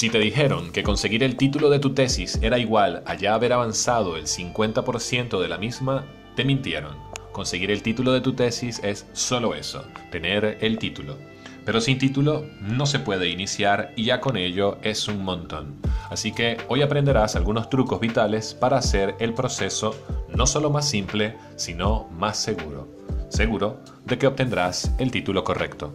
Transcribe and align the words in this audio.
Si 0.00 0.08
te 0.08 0.18
dijeron 0.18 0.72
que 0.72 0.82
conseguir 0.82 1.22
el 1.22 1.36
título 1.36 1.68
de 1.68 1.78
tu 1.78 1.92
tesis 1.92 2.38
era 2.40 2.58
igual 2.58 3.02
a 3.04 3.16
ya 3.16 3.34
haber 3.34 3.52
avanzado 3.52 4.16
el 4.16 4.24
50% 4.24 5.38
de 5.38 5.46
la 5.46 5.58
misma, 5.58 6.06
te 6.36 6.42
mintieron. 6.42 6.96
Conseguir 7.32 7.70
el 7.70 7.82
título 7.82 8.14
de 8.14 8.22
tu 8.22 8.32
tesis 8.32 8.80
es 8.82 9.06
solo 9.12 9.54
eso, 9.54 9.84
tener 10.10 10.56
el 10.62 10.78
título. 10.78 11.18
Pero 11.66 11.82
sin 11.82 11.98
título 11.98 12.46
no 12.62 12.86
se 12.86 13.00
puede 13.00 13.28
iniciar 13.28 13.92
y 13.94 14.04
ya 14.04 14.22
con 14.22 14.38
ello 14.38 14.78
es 14.80 15.06
un 15.06 15.22
montón. 15.22 15.76
Así 16.08 16.32
que 16.32 16.56
hoy 16.68 16.80
aprenderás 16.80 17.36
algunos 17.36 17.68
trucos 17.68 18.00
vitales 18.00 18.54
para 18.54 18.78
hacer 18.78 19.16
el 19.18 19.34
proceso 19.34 19.94
no 20.34 20.46
solo 20.46 20.70
más 20.70 20.88
simple, 20.88 21.36
sino 21.56 22.08
más 22.08 22.38
seguro. 22.38 22.88
Seguro 23.28 23.80
de 24.06 24.16
que 24.16 24.26
obtendrás 24.26 24.92
el 24.96 25.10
título 25.10 25.44
correcto. 25.44 25.92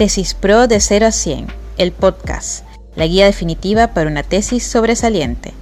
Tesis 0.00 0.32
Pro 0.32 0.66
de 0.66 0.80
0 0.80 1.04
a 1.04 1.12
100, 1.12 1.48
el 1.76 1.92
podcast, 1.92 2.64
la 2.96 3.06
guía 3.06 3.26
definitiva 3.26 3.88
para 3.88 4.08
una 4.08 4.22
tesis 4.22 4.66
sobresaliente. 4.66 5.52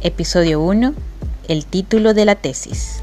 Episodio 0.00 0.60
1, 0.60 0.94
el 1.46 1.64
título 1.64 2.12
de 2.12 2.24
la 2.24 2.34
tesis. 2.34 3.00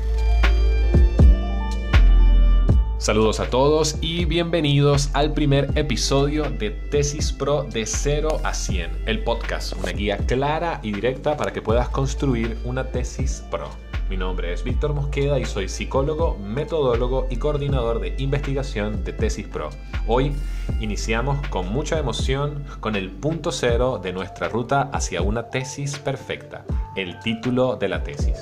Saludos 2.98 3.40
a 3.40 3.50
todos 3.50 3.96
y 4.02 4.26
bienvenidos 4.26 5.12
al 5.14 5.34
primer 5.34 5.70
episodio 5.76 6.50
de 6.50 6.72
Tesis 6.72 7.32
Pro 7.32 7.64
de 7.64 7.86
0 7.86 8.42
a 8.44 8.54
100, 8.54 9.04
el 9.06 9.24
podcast, 9.24 9.78
una 9.82 9.94
guía 9.94 10.18
clara 10.18 10.82
y 10.84 10.92
directa 10.92 11.38
para 11.38 11.54
que 11.54 11.62
puedas 11.62 11.88
construir 11.88 12.58
una 12.66 12.92
tesis 12.92 13.46
pro. 13.50 13.70
Mi 14.08 14.18
nombre 14.18 14.54
es 14.54 14.64
Víctor 14.64 14.94
Mosqueda 14.94 15.40
y 15.40 15.46
soy 15.46 15.68
psicólogo, 15.68 16.38
metodólogo 16.38 17.26
y 17.32 17.38
coordinador 17.38 18.00
de 18.00 18.14
investigación 18.20 19.04
de 19.04 19.14
Tesis 19.14 19.48
Pro. 19.48 19.72
Hoy 20.06 20.32
iniciamos 20.80 21.46
con 21.48 21.74
mucha 21.74 21.98
emoción 21.98 22.64
con 22.82 22.96
el 22.96 23.10
punto 23.10 23.52
cero 23.52 24.00
de 24.02 24.14
nuestra 24.14 24.48
ruta 24.48 24.92
hacia 24.94 25.24
una 25.24 25.50
tesis 25.50 25.98
perfecta, 25.98 26.66
el 26.96 27.18
título 27.20 27.78
de 27.78 27.90
la 27.90 28.04
tesis. 28.04 28.38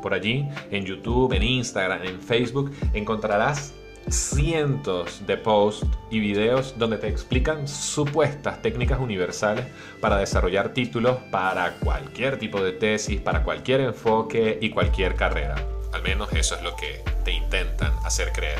Por 0.00 0.14
allí, 0.14 0.48
en 0.70 0.84
YouTube, 0.84 1.32
en 1.32 1.42
Instagram, 1.42 2.04
en 2.04 2.20
Facebook, 2.20 2.70
encontrarás 2.94 3.74
cientos 4.10 5.26
de 5.26 5.36
posts 5.36 5.86
y 6.10 6.20
videos 6.20 6.74
donde 6.78 6.98
te 6.98 7.08
explican 7.08 7.68
supuestas 7.68 8.62
técnicas 8.62 9.00
universales 9.00 9.66
para 10.00 10.18
desarrollar 10.18 10.72
títulos 10.72 11.18
para 11.30 11.74
cualquier 11.78 12.38
tipo 12.38 12.62
de 12.62 12.72
tesis, 12.72 13.20
para 13.20 13.42
cualquier 13.42 13.80
enfoque 13.80 14.58
y 14.60 14.70
cualquier 14.70 15.14
carrera. 15.14 15.56
Al 15.92 16.02
menos 16.02 16.32
eso 16.32 16.54
es 16.54 16.62
lo 16.62 16.76
que 16.76 17.02
te 17.24 17.32
intentan 17.32 17.92
hacer 18.04 18.32
creer. 18.32 18.58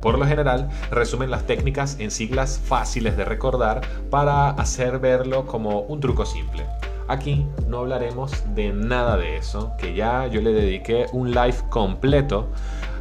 Por 0.00 0.18
lo 0.18 0.26
general, 0.26 0.68
resumen 0.90 1.30
las 1.30 1.46
técnicas 1.46 1.98
en 1.98 2.10
siglas 2.10 2.60
fáciles 2.62 3.16
de 3.16 3.24
recordar 3.24 3.80
para 4.10 4.50
hacer 4.50 4.98
verlo 4.98 5.46
como 5.46 5.80
un 5.80 6.00
truco 6.00 6.26
simple. 6.26 6.66
Aquí 7.08 7.46
no 7.68 7.78
hablaremos 7.78 8.32
de 8.54 8.72
nada 8.72 9.16
de 9.16 9.36
eso, 9.36 9.72
que 9.78 9.94
ya 9.94 10.26
yo 10.26 10.40
le 10.40 10.52
dediqué 10.52 11.06
un 11.12 11.30
live 11.30 11.56
completo 11.70 12.48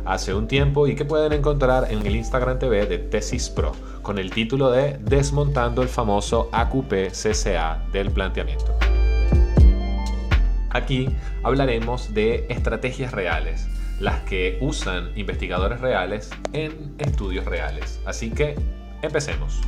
hace 0.06 0.34
un 0.34 0.48
tiempo 0.48 0.88
y 0.88 0.96
que 0.96 1.06
pueden 1.06 1.34
encontrar 1.34 1.92
en 1.92 2.06
el 2.06 2.16
Instagram 2.16 2.59
TV 2.59 2.86
de 2.86 2.98
Tesis 2.98 3.50
Pro 3.50 3.73
con 4.02 4.20
el 4.20 4.32
título 4.32 4.70
de 4.72 4.98
Desmontando 5.00 5.82
el 5.82 5.88
famoso 5.88 6.50
AQP-CCA 6.52 7.90
del 7.92 8.12
planteamiento. 8.12 8.78
Aquí 10.70 11.09
hablaremos 11.44 12.14
de 12.14 12.48
estrategias 12.50 13.12
reales, 13.12 13.68
las 14.00 14.22
que 14.22 14.58
usan 14.59 15.12
investigadores 15.16 15.80
reales 15.80 16.31
en 16.52 16.96
estudios 16.98 17.46
reales. 17.46 18.02
Así 18.06 18.31
que 18.31 18.56
empecemos. 19.02 19.62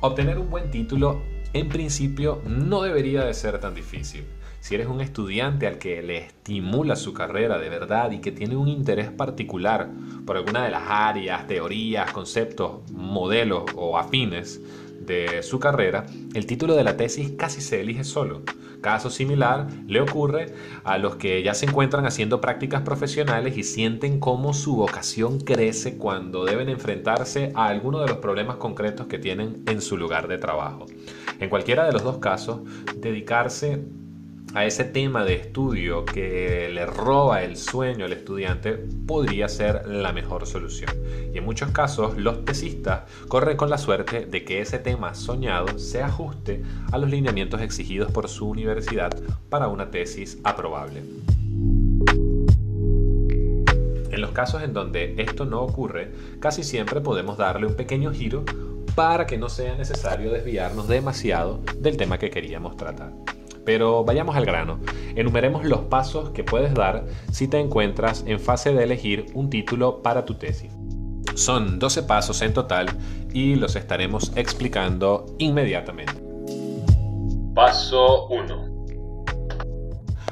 Obtener 0.00 0.38
un 0.38 0.48
buen 0.48 0.70
título 0.70 1.22
en 1.52 1.68
principio 1.68 2.40
no 2.46 2.82
debería 2.82 3.24
de 3.24 3.34
ser 3.34 3.58
tan 3.58 3.74
difícil. 3.74 4.24
Si 4.62 4.76
eres 4.76 4.86
un 4.86 5.00
estudiante 5.00 5.66
al 5.66 5.78
que 5.78 6.02
le 6.02 6.18
estimula 6.18 6.94
su 6.94 7.12
carrera 7.12 7.58
de 7.58 7.68
verdad 7.68 8.12
y 8.12 8.20
que 8.20 8.30
tiene 8.30 8.54
un 8.54 8.68
interés 8.68 9.10
particular 9.10 9.90
por 10.24 10.36
alguna 10.36 10.64
de 10.64 10.70
las 10.70 10.84
áreas, 10.86 11.48
teorías, 11.48 12.12
conceptos, 12.12 12.88
modelos 12.92 13.64
o 13.74 13.98
afines 13.98 14.60
de 15.00 15.42
su 15.42 15.58
carrera, 15.58 16.06
el 16.32 16.46
título 16.46 16.76
de 16.76 16.84
la 16.84 16.96
tesis 16.96 17.32
casi 17.36 17.60
se 17.60 17.80
elige 17.80 18.04
solo. 18.04 18.42
Caso 18.80 19.10
similar 19.10 19.66
le 19.88 20.00
ocurre 20.00 20.54
a 20.84 20.96
los 20.96 21.16
que 21.16 21.42
ya 21.42 21.54
se 21.54 21.66
encuentran 21.66 22.06
haciendo 22.06 22.40
prácticas 22.40 22.82
profesionales 22.82 23.56
y 23.58 23.64
sienten 23.64 24.20
cómo 24.20 24.54
su 24.54 24.76
vocación 24.76 25.40
crece 25.40 25.98
cuando 25.98 26.44
deben 26.44 26.68
enfrentarse 26.68 27.50
a 27.56 27.66
alguno 27.66 27.98
de 27.98 28.06
los 28.06 28.18
problemas 28.18 28.58
concretos 28.58 29.08
que 29.08 29.18
tienen 29.18 29.64
en 29.66 29.80
su 29.80 29.96
lugar 29.96 30.28
de 30.28 30.38
trabajo. 30.38 30.86
En 31.40 31.50
cualquiera 31.50 31.84
de 31.84 31.92
los 31.92 32.04
dos 32.04 32.18
casos, 32.18 32.60
dedicarse 32.96 33.82
a 34.54 34.66
ese 34.66 34.84
tema 34.84 35.24
de 35.24 35.34
estudio 35.34 36.04
que 36.04 36.68
le 36.72 36.84
roba 36.84 37.42
el 37.42 37.56
sueño 37.56 38.04
al 38.04 38.12
estudiante 38.12 38.72
podría 39.06 39.48
ser 39.48 39.86
la 39.86 40.12
mejor 40.12 40.46
solución. 40.46 40.90
Y 41.32 41.38
en 41.38 41.44
muchos 41.44 41.70
casos 41.70 42.16
los 42.18 42.44
tesistas 42.44 43.02
corren 43.28 43.56
con 43.56 43.70
la 43.70 43.78
suerte 43.78 44.26
de 44.26 44.44
que 44.44 44.60
ese 44.60 44.78
tema 44.78 45.14
soñado 45.14 45.78
se 45.78 46.02
ajuste 46.02 46.62
a 46.90 46.98
los 46.98 47.08
lineamientos 47.10 47.62
exigidos 47.62 48.12
por 48.12 48.28
su 48.28 48.48
universidad 48.48 49.12
para 49.48 49.68
una 49.68 49.90
tesis 49.90 50.38
aprobable. 50.44 51.02
En 54.10 54.20
los 54.20 54.32
casos 54.32 54.62
en 54.62 54.74
donde 54.74 55.14
esto 55.16 55.46
no 55.46 55.62
ocurre, 55.62 56.12
casi 56.38 56.62
siempre 56.62 57.00
podemos 57.00 57.38
darle 57.38 57.66
un 57.66 57.74
pequeño 57.74 58.12
giro 58.12 58.44
para 58.94 59.26
que 59.26 59.38
no 59.38 59.48
sea 59.48 59.74
necesario 59.74 60.30
desviarnos 60.30 60.86
demasiado 60.86 61.62
del 61.78 61.96
tema 61.96 62.18
que 62.18 62.28
queríamos 62.28 62.76
tratar. 62.76 63.12
Pero 63.64 64.04
vayamos 64.04 64.36
al 64.36 64.44
grano. 64.44 64.80
Enumeremos 65.14 65.64
los 65.64 65.80
pasos 65.80 66.30
que 66.30 66.44
puedes 66.44 66.74
dar 66.74 67.06
si 67.30 67.48
te 67.48 67.60
encuentras 67.60 68.24
en 68.26 68.40
fase 68.40 68.72
de 68.72 68.84
elegir 68.84 69.26
un 69.34 69.50
título 69.50 70.02
para 70.02 70.24
tu 70.24 70.34
tesis. 70.34 70.72
Son 71.34 71.78
12 71.78 72.02
pasos 72.02 72.42
en 72.42 72.52
total 72.52 72.86
y 73.32 73.54
los 73.54 73.76
estaremos 73.76 74.32
explicando 74.36 75.26
inmediatamente. 75.38 76.12
Paso 77.54 78.28
1. 78.28 78.84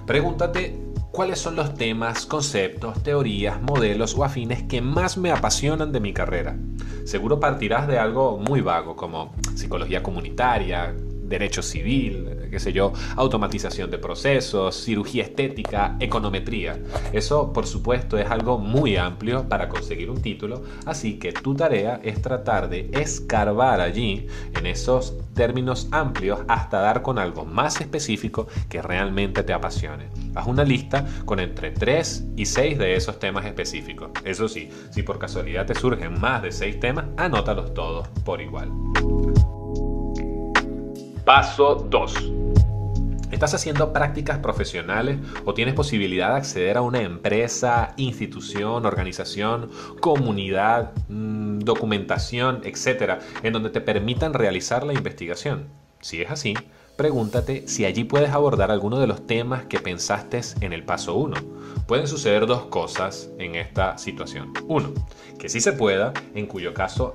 Pregúntate 0.07 0.77
cuáles 1.13 1.39
son 1.39 1.57
los 1.57 1.75
temas, 1.75 2.27
conceptos, 2.27 3.03
teorías, 3.03 3.61
modelos 3.63 4.17
o 4.17 4.25
afines 4.25 4.63
que 4.65 4.81
más 4.81 5.17
me 5.17 5.31
apasionan 5.31 5.93
de 5.93 6.01
mi 6.01 6.13
carrera. 6.13 6.57
Seguro 7.05 7.41
partirás 7.41 7.89
de 7.89 7.99
algo 7.99 8.39
muy 8.39 8.61
vago 8.61 8.97
como 8.97 9.35
psicología 9.55 10.03
comunitaria, 10.03 10.95
derecho 11.31 11.63
civil, 11.63 12.49
qué 12.51 12.59
sé 12.59 12.73
yo, 12.73 12.93
automatización 13.17 13.91
de 13.91 13.99
procesos, 13.99 14.85
cirugía 14.85 15.23
estética, 15.23 15.97
econometría. 16.01 16.79
Eso, 17.13 17.53
por 17.53 17.67
supuesto, 17.67 18.19
es 18.19 18.29
algo 18.29 18.59
muy 18.59 18.97
amplio 18.97 19.49
para 19.49 19.69
conseguir 19.69 20.11
un 20.11 20.21
título, 20.21 20.65
así 20.85 21.19
que 21.19 21.33
tu 21.33 21.55
tarea 21.55 22.01
es 22.03 22.21
tratar 22.21 22.69
de 22.69 22.91
escarbar 22.93 23.81
allí, 23.81 24.27
en 24.59 24.67
esos 24.67 25.15
términos 25.35 25.89
amplios, 25.93 26.41
hasta 26.49 26.81
dar 26.81 27.01
con 27.01 27.19
algo 27.19 27.45
más 27.45 27.81
específico 27.81 28.49
que 28.69 28.83
realmente 28.83 29.45
te 29.45 29.53
apasione. 29.53 30.09
Haz 30.35 30.47
una 30.49 30.65
lista 30.65 31.07
con 31.25 31.39
entre 31.39 31.71
3 31.71 32.25
y 32.37 32.45
6 32.45 32.79
de 32.79 32.97
esos 32.97 33.19
temas 33.21 33.47
específicos. 33.47 34.11
Eso 34.25 34.49
sí, 34.49 34.69
si 34.91 35.03
por 35.03 35.19
casualidad 35.19 35.65
te 35.65 35.77
surgen 35.77 36.21
más 36.21 36.43
de 36.43 36.51
6 36.51 36.81
temas, 36.81 37.05
anótalos 37.17 37.73
todos 37.73 38.09
por 38.25 38.41
igual. 38.41 38.69
Paso 41.33 41.87
2. 41.89 42.33
¿Estás 43.31 43.55
haciendo 43.55 43.93
prácticas 43.93 44.41
profesionales 44.41 45.21
o 45.45 45.55
tienes 45.55 45.75
posibilidad 45.75 46.31
de 46.31 46.39
acceder 46.39 46.77
a 46.77 46.83
una 46.83 47.03
empresa, 47.03 47.95
institución, 47.99 48.85
organización, 48.85 49.71
comunidad, 50.01 50.91
mm, 51.09 51.61
documentación, 51.61 52.63
etcétera, 52.65 53.21
en 53.45 53.53
donde 53.53 53.71
te 53.71 53.81
permitan 53.81 54.35
realizar 54.35 54.83
la 54.83 54.93
investigación? 54.93 55.69
Si 56.01 56.21
es 56.21 56.33
así, 56.33 56.55
pregúntate 56.97 57.69
si 57.69 57.85
allí 57.85 58.03
puedes 58.03 58.31
abordar 58.31 58.73
alguno 58.73 58.99
de 58.99 59.07
los 59.07 59.25
temas 59.25 59.67
que 59.67 59.79
pensaste 59.79 60.41
en 60.61 60.73
el 60.73 60.83
paso 60.83 61.15
1. 61.15 61.37
Pueden 61.87 62.09
suceder 62.09 62.47
dos 62.47 62.63
cosas 62.63 63.31
en 63.39 63.55
esta 63.55 63.99
situación. 63.99 64.53
Uno, 64.67 64.93
que 65.39 65.49
sí 65.49 65.61
se 65.61 65.75
pueda, 65.75 66.13
en 66.35 66.47
cuyo 66.47 66.75
caso 66.75 67.15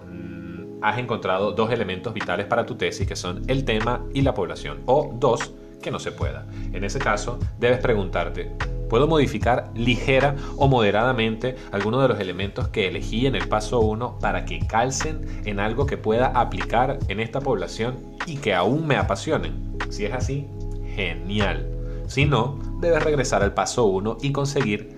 has 0.81 0.97
encontrado 0.97 1.51
dos 1.51 1.71
elementos 1.71 2.13
vitales 2.13 2.45
para 2.45 2.65
tu 2.65 2.75
tesis 2.75 3.07
que 3.07 3.15
son 3.15 3.43
el 3.47 3.65
tema 3.65 4.03
y 4.13 4.21
la 4.21 4.33
población. 4.33 4.81
O 4.85 5.13
dos, 5.19 5.53
que 5.81 5.91
no 5.91 5.99
se 5.99 6.11
pueda. 6.11 6.45
En 6.73 6.83
ese 6.83 6.99
caso, 6.99 7.37
debes 7.59 7.79
preguntarte, 7.79 8.51
¿puedo 8.89 9.07
modificar 9.07 9.71
ligera 9.75 10.35
o 10.57 10.67
moderadamente 10.67 11.55
alguno 11.71 12.01
de 12.01 12.07
los 12.07 12.19
elementos 12.19 12.69
que 12.69 12.87
elegí 12.87 13.27
en 13.27 13.35
el 13.35 13.47
paso 13.47 13.79
1 13.81 14.19
para 14.19 14.45
que 14.45 14.59
calcen 14.65 15.41
en 15.45 15.59
algo 15.59 15.85
que 15.85 15.97
pueda 15.97 16.27
aplicar 16.27 16.99
en 17.07 17.19
esta 17.19 17.39
población 17.39 17.97
y 18.25 18.37
que 18.37 18.53
aún 18.53 18.87
me 18.87 18.97
apasionen? 18.97 19.77
Si 19.89 20.05
es 20.05 20.13
así, 20.13 20.47
genial. 20.95 21.69
Si 22.07 22.25
no, 22.25 22.59
debes 22.79 23.03
regresar 23.03 23.43
al 23.43 23.53
paso 23.53 23.85
1 23.85 24.17
y 24.21 24.31
conseguir 24.31 24.94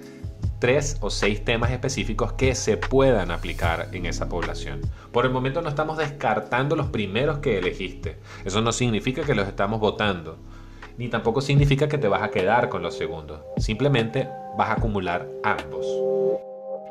tres 0.59 0.97
o 1.01 1.09
seis 1.09 1.43
temas 1.43 1.71
específicos 1.71 2.33
que 2.33 2.55
se 2.55 2.77
puedan 2.77 3.31
aplicar 3.31 3.89
en 3.93 4.05
esa 4.05 4.29
población. 4.29 4.81
Por 5.11 5.25
el 5.25 5.31
momento 5.31 5.61
no 5.61 5.69
estamos 5.69 5.97
descartando 5.97 6.75
los 6.75 6.87
primeros 6.87 7.39
que 7.39 7.57
elegiste. 7.57 8.17
Eso 8.45 8.61
no 8.61 8.71
significa 8.71 9.23
que 9.23 9.35
los 9.35 9.47
estamos 9.47 9.79
votando. 9.79 10.37
Ni 10.97 11.09
tampoco 11.09 11.41
significa 11.41 11.87
que 11.87 11.97
te 11.97 12.07
vas 12.07 12.23
a 12.23 12.31
quedar 12.31 12.69
con 12.69 12.81
los 12.81 12.97
segundos. 12.97 13.41
Simplemente 13.57 14.27
vas 14.57 14.69
a 14.69 14.73
acumular 14.73 15.27
ambos. 15.43 15.85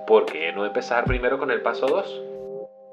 ¿Por 0.06 0.26
qué 0.26 0.52
no 0.52 0.64
empezar 0.64 1.04
primero 1.04 1.38
con 1.38 1.50
el 1.50 1.62
paso 1.62 1.86
2? 1.86 2.25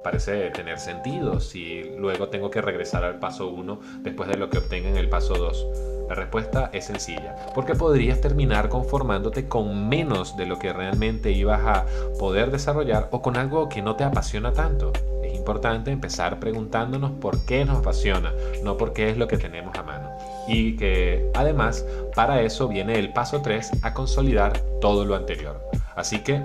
Parece 0.03 0.49
tener 0.51 0.79
sentido 0.79 1.39
si 1.39 1.83
luego 1.97 2.27
tengo 2.27 2.51
que 2.51 2.61
regresar 2.61 3.03
al 3.03 3.19
paso 3.19 3.49
1 3.49 3.79
después 4.01 4.29
de 4.29 4.37
lo 4.37 4.49
que 4.49 4.57
obtenga 4.57 4.89
en 4.89 4.97
el 4.97 5.09
paso 5.09 5.35
2 5.35 5.93
la 6.07 6.15
respuesta 6.15 6.69
es 6.73 6.85
sencilla, 6.85 7.35
porque 7.55 7.75
podrías 7.75 8.21
terminar 8.21 8.69
conformándote 8.69 9.47
con 9.47 9.87
menos 9.87 10.35
de 10.35 10.45
lo 10.45 10.59
que 10.59 10.73
realmente 10.73 11.31
ibas 11.31 11.61
a 11.65 11.85
poder 12.19 12.51
desarrollar 12.51 13.07
o 13.11 13.21
con 13.21 13.37
algo 13.37 13.69
que 13.69 13.81
no 13.81 13.95
te 13.95 14.03
apasiona 14.03 14.53
tanto. 14.53 14.91
Es 15.23 15.33
importante 15.33 15.91
empezar 15.91 16.39
preguntándonos 16.39 17.11
por 17.11 17.45
qué 17.45 17.65
nos 17.65 17.79
apasiona, 17.79 18.33
no 18.63 18.77
por 18.77 18.93
qué 18.93 19.09
es 19.09 19.17
lo 19.17 19.27
que 19.27 19.37
tenemos 19.37 19.75
a 19.77 19.83
mano. 19.83 20.09
Y 20.47 20.75
que 20.75 21.31
además 21.33 21.85
para 22.15 22.41
eso 22.41 22.67
viene 22.67 22.99
el 22.99 23.13
paso 23.13 23.41
3 23.41 23.83
a 23.83 23.93
consolidar 23.93 24.59
todo 24.81 25.05
lo 25.05 25.15
anterior. 25.15 25.61
Así 25.95 26.21
que, 26.21 26.41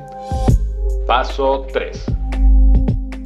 paso 1.07 1.67
3. 1.73 2.18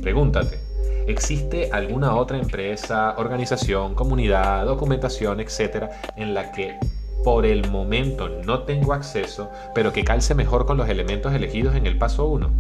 Pregúntate, 0.03 0.59
¿Existe 1.07 1.71
alguna 1.73 2.15
otra 2.15 2.39
empresa, 2.39 3.15
organización, 3.19 3.95
comunidad, 3.95 4.65
documentación, 4.67 5.41
etcétera, 5.41 5.91
en 6.17 6.33
la 6.33 6.53
que 6.53 6.79
por 7.25 7.45
el 7.45 7.69
momento 7.71 8.29
no 8.29 8.63
tengo 8.63 8.93
acceso, 8.93 9.51
pero 9.75 9.93
que 9.93 10.05
calce 10.05 10.35
mejor 10.35 10.65
con 10.65 10.77
los 10.77 10.89
elementos 10.89 11.35
elegidos 11.35 11.75
en 11.75 11.87
el 11.87 11.99
paso 11.99 12.27
1? 12.27 12.51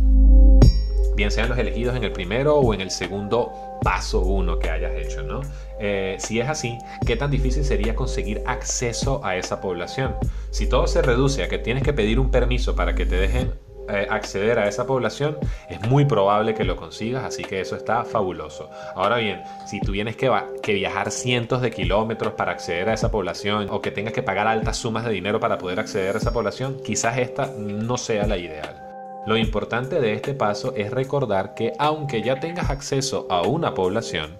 Bien 1.14 1.30
sean 1.30 1.50
los 1.50 1.58
elegidos 1.58 1.94
en 1.94 2.04
el 2.04 2.12
primero 2.12 2.56
o 2.56 2.74
en 2.74 2.80
el 2.80 2.90
segundo 2.90 3.52
paso 3.82 4.20
1 4.20 4.58
que 4.58 4.70
hayas 4.70 4.92
hecho, 4.96 5.22
¿no? 5.22 5.40
Eh, 5.78 6.16
si 6.18 6.40
es 6.40 6.48
así, 6.48 6.78
¿qué 7.06 7.16
tan 7.16 7.30
difícil 7.30 7.64
sería 7.64 7.94
conseguir 7.94 8.42
acceso 8.46 9.24
a 9.24 9.36
esa 9.36 9.60
población? 9.60 10.16
Si 10.50 10.68
todo 10.68 10.86
se 10.86 11.02
reduce 11.02 11.44
a 11.44 11.48
que 11.48 11.58
tienes 11.58 11.84
que 11.84 11.92
pedir 11.92 12.18
un 12.18 12.30
permiso 12.30 12.74
para 12.74 12.94
que 12.94 13.06
te 13.06 13.16
dejen 13.16 13.52
eh, 13.88 14.06
acceder 14.08 14.58
a 14.58 14.68
esa 14.68 14.86
población, 14.86 15.38
es 15.68 15.80
muy 15.88 16.04
probable 16.04 16.54
que 16.54 16.64
lo 16.64 16.76
consigas, 16.76 17.24
así 17.24 17.42
que 17.42 17.60
eso 17.60 17.76
está 17.76 18.04
fabuloso. 18.04 18.70
Ahora 18.94 19.16
bien, 19.16 19.42
si 19.66 19.80
tú 19.80 19.92
tienes 19.92 20.16
que, 20.16 20.30
que 20.62 20.74
viajar 20.74 21.10
cientos 21.10 21.60
de 21.62 21.70
kilómetros 21.70 22.34
para 22.34 22.52
acceder 22.52 22.88
a 22.88 22.94
esa 22.94 23.10
población 23.10 23.68
o 23.70 23.80
que 23.80 23.90
tengas 23.90 24.12
que 24.12 24.22
pagar 24.22 24.46
altas 24.46 24.76
sumas 24.76 25.04
de 25.04 25.10
dinero 25.10 25.40
para 25.40 25.58
poder 25.58 25.80
acceder 25.80 26.14
a 26.14 26.18
esa 26.18 26.32
población, 26.32 26.78
quizás 26.84 27.18
esta 27.18 27.50
no 27.58 27.96
sea 27.96 28.26
la 28.26 28.36
ideal. 28.36 28.80
Lo 29.26 29.36
importante 29.36 30.00
de 30.00 30.14
este 30.14 30.34
paso 30.34 30.74
es 30.76 30.90
recordar 30.90 31.54
que 31.54 31.72
aunque 31.78 32.22
ya 32.22 32.40
tengas 32.40 32.70
acceso 32.70 33.26
a 33.30 33.42
una 33.42 33.74
población, 33.74 34.38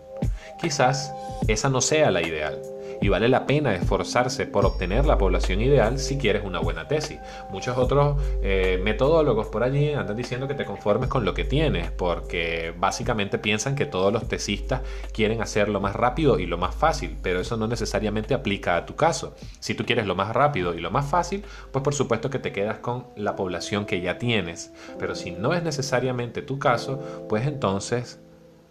quizás 0.61 1.13
esa 1.47 1.69
no 1.69 1.81
sea 1.81 2.11
la 2.11 2.23
ideal 2.23 2.61
y 3.03 3.09
vale 3.09 3.29
la 3.29 3.47
pena 3.47 3.75
esforzarse 3.75 4.47
por 4.47 4.65
obtener 4.65 5.05
la 5.05 5.19
población 5.19 5.61
ideal 5.61 5.99
si 5.99 6.17
quieres 6.17 6.45
una 6.45 6.61
buena 6.61 6.87
tesis. 6.89 7.19
Muchos 7.51 7.77
otros 7.77 8.17
eh, 8.43 8.81
metodólogos 8.83 9.49
por 9.49 9.65
allí 9.65 9.93
andan 9.93 10.17
diciendo 10.17 10.47
que 10.47 10.55
te 10.55 10.65
conformes 10.65 11.09
con 11.09 11.25
lo 11.25 11.35
que 11.35 11.45
tienes 11.45 11.91
porque 11.91 12.73
básicamente 12.79 13.39
piensan 13.39 13.75
que 13.75 13.87
todos 13.87 14.13
los 14.13 14.29
tesistas 14.29 14.83
quieren 15.13 15.43
hacer 15.43 15.69
lo 15.69 15.81
más 15.81 15.97
rápido 15.97 16.39
y 16.39 16.47
lo 16.47 16.59
más 16.59 16.75
fácil, 16.75 17.19
pero 17.23 17.41
eso 17.41 17.57
no 17.57 17.67
necesariamente 17.67 18.35
aplica 18.35 18.77
a 18.77 18.87
tu 18.87 18.95
caso. 18.95 19.35
Si 19.59 19.75
tú 19.75 19.85
quieres 19.85 20.07
lo 20.07 20.15
más 20.15 20.33
rápido 20.33 20.75
y 20.75 20.81
lo 20.81 20.93
más 20.93 21.07
fácil, 21.07 21.45
pues 21.73 21.83
por 21.83 21.95
supuesto 21.95 22.31
que 22.31 22.39
te 22.39 22.53
quedas 22.53 22.79
con 22.79 23.09
la 23.17 23.35
población 23.35 23.85
que 23.85 24.01
ya 24.01 24.19
tienes, 24.19 24.73
pero 24.99 25.17
si 25.17 25.33
no 25.33 25.55
es 25.55 25.63
necesariamente 25.65 26.41
tu 26.43 26.61
caso, 26.61 27.27
pues 27.29 27.49
entonces 27.49 28.21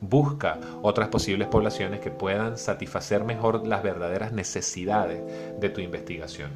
Busca 0.02 0.60
otras 0.82 1.10
posibles 1.10 1.48
poblaciones 1.48 2.00
que 2.00 2.10
puedan 2.10 2.58
satisfacer 2.58 3.24
mejor 3.24 3.68
las 3.68 3.84
verdaderas 3.84 4.34
necesidades 4.34 5.22
de 5.60 5.70
tu 5.70 5.80
investigación. 5.80 6.50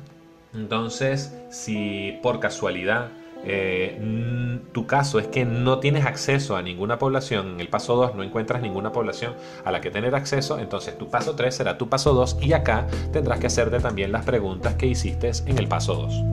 Entonces, 0.54 1.32
si 1.52 2.18
por 2.24 2.40
casualidad 2.40 3.10
eh, 3.44 4.60
tu 4.72 4.88
caso 4.88 5.20
es 5.20 5.28
que 5.28 5.46
no 5.46 5.80
tienes 5.80 6.06
acceso 6.06 6.56
a 6.56 6.64
ninguna 6.64 6.98
población, 6.98 7.52
en 7.52 7.60
el 7.60 7.68
paso 7.68 7.96
2 7.96 8.16
no 8.16 8.24
encuentras 8.24 8.62
ninguna 8.64 8.92
población 8.92 9.36
a 9.64 9.72
la 9.72 9.80
que 9.80 9.92
tener 9.92 10.16
acceso, 10.16 10.58
entonces 10.58 10.98
tu 10.98 11.10
paso 11.12 11.36
3 11.36 11.54
será 11.54 11.78
tu 11.78 11.88
paso 11.88 12.16
2 12.16 12.40
y 12.42 12.54
acá 12.54 12.88
tendrás 13.14 13.40
que 13.40 13.48
hacerte 13.48 13.80
también 13.80 14.12
las 14.12 14.26
preguntas 14.26 14.74
que 14.74 14.88
hiciste 14.88 15.30
en 15.46 15.60
el 15.60 15.68
paso 15.68 15.94
2. 15.94 16.24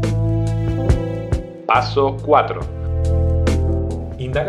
Paso 1.66 2.16
4 2.24 2.81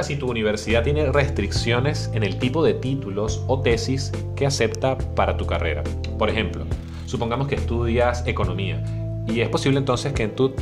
Si 0.03 0.15
tu 0.15 0.31
universidad 0.31 0.81
tiene 0.81 1.11
restricciones 1.11 2.09
en 2.13 2.23
el 2.23 2.39
tipo 2.39 2.63
de 2.63 2.73
títulos 2.73 3.43
o 3.47 3.59
tesis 3.59 4.13
que 4.33 4.45
acepta 4.45 4.97
para 4.97 5.35
tu 5.35 5.45
carrera. 5.45 5.83
Por 6.17 6.29
ejemplo, 6.29 6.65
supongamos 7.05 7.49
que 7.49 7.55
estudias 7.55 8.25
economía 8.25 8.81
y 9.27 9.41
es 9.41 9.49
posible 9.49 9.79
entonces 9.79 10.13
que 10.13 10.23
en 10.23 10.35
tu 10.35 10.55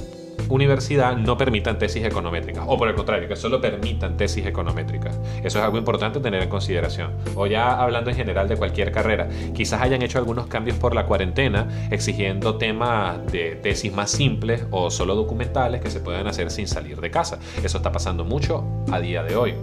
universidad 0.50 1.16
no 1.18 1.38
permitan 1.38 1.78
tesis 1.78 2.04
econométricas, 2.04 2.64
o 2.68 2.78
por 2.78 2.88
el 2.88 2.96
contrario, 2.96 3.28
que 3.28 3.36
solo 3.36 3.62
permitan 3.62 4.18
tesis 4.18 4.46
econométricas. 4.46 5.20
Eso 5.44 5.60
es 5.60 5.66
algo 5.66 5.78
importante 5.78 6.20
tener 6.20 6.44
en 6.44 6.50
consideración. 6.50 7.12
O 7.36 7.48
ya 7.48 7.82
hablando 7.82 8.10
en 8.10 8.16
general 8.16 8.48
de 8.48 8.58
cualquier 8.58 8.92
carrera, 8.92 9.30
quizás 9.54 9.82
hayan 9.82 10.02
hecho 10.02 10.18
algunos 10.18 10.48
cambios 10.48 10.78
por 10.78 10.96
la 10.96 11.06
cuarentena, 11.06 11.68
exigiendo 11.92 12.58
temas 12.58 13.26
de 13.32 13.56
tesis 13.56 13.94
más 13.94 14.12
simples 14.12 14.66
o 14.72 14.90
solo 14.90 15.16
documentales 15.16 15.82
que 15.82 15.90
se 15.90 16.00
puedan 16.00 16.28
hacer 16.28 16.52
sin 16.52 16.68
salir 16.68 17.00
de 17.02 17.12
casa. 17.12 17.40
Eso 17.64 17.78
está 17.78 17.92
pasando 17.92 18.26
mucho 18.26 18.66
a 18.92 19.00
día 19.00 19.24
de 19.24 19.36
hoy 19.36 19.56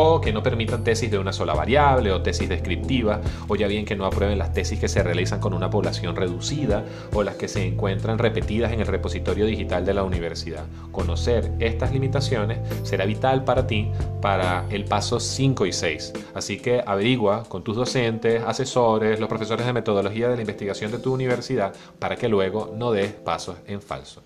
o 0.00 0.20
que 0.20 0.32
no 0.32 0.44
permitan 0.44 0.84
tesis 0.84 1.10
de 1.10 1.18
una 1.18 1.32
sola 1.32 1.54
variable 1.54 2.12
o 2.12 2.22
tesis 2.22 2.48
descriptivas, 2.48 3.18
o 3.48 3.56
ya 3.56 3.66
bien 3.66 3.84
que 3.84 3.96
no 3.96 4.06
aprueben 4.06 4.38
las 4.38 4.52
tesis 4.52 4.78
que 4.78 4.86
se 4.86 5.02
realizan 5.02 5.40
con 5.40 5.54
una 5.54 5.70
población 5.70 6.14
reducida 6.14 6.84
o 7.12 7.24
las 7.24 7.34
que 7.34 7.48
se 7.48 7.66
encuentran 7.66 8.16
repetidas 8.18 8.72
en 8.72 8.80
el 8.80 8.86
repositorio 8.86 9.44
digital 9.44 9.84
de 9.84 9.94
la 9.94 10.04
universidad. 10.04 10.66
Conocer 10.92 11.52
estas 11.58 11.92
limitaciones 11.92 12.60
será 12.84 13.06
vital 13.06 13.42
para 13.42 13.66
ti 13.66 13.90
para 14.22 14.66
el 14.70 14.84
paso 14.84 15.18
5 15.18 15.66
y 15.66 15.72
6. 15.72 16.12
Así 16.32 16.58
que 16.58 16.80
averigua 16.86 17.42
con 17.48 17.64
tus 17.64 17.74
docentes, 17.74 18.40
asesores, 18.46 19.18
los 19.18 19.28
profesores 19.28 19.66
de 19.66 19.72
metodología 19.72 20.28
de 20.28 20.36
la 20.36 20.42
investigación 20.42 20.92
de 20.92 20.98
tu 20.98 21.12
universidad 21.12 21.74
para 21.98 22.14
que 22.14 22.28
luego 22.28 22.72
no 22.72 22.92
des 22.92 23.10
pasos 23.12 23.56
en 23.66 23.82
falso. 23.82 24.22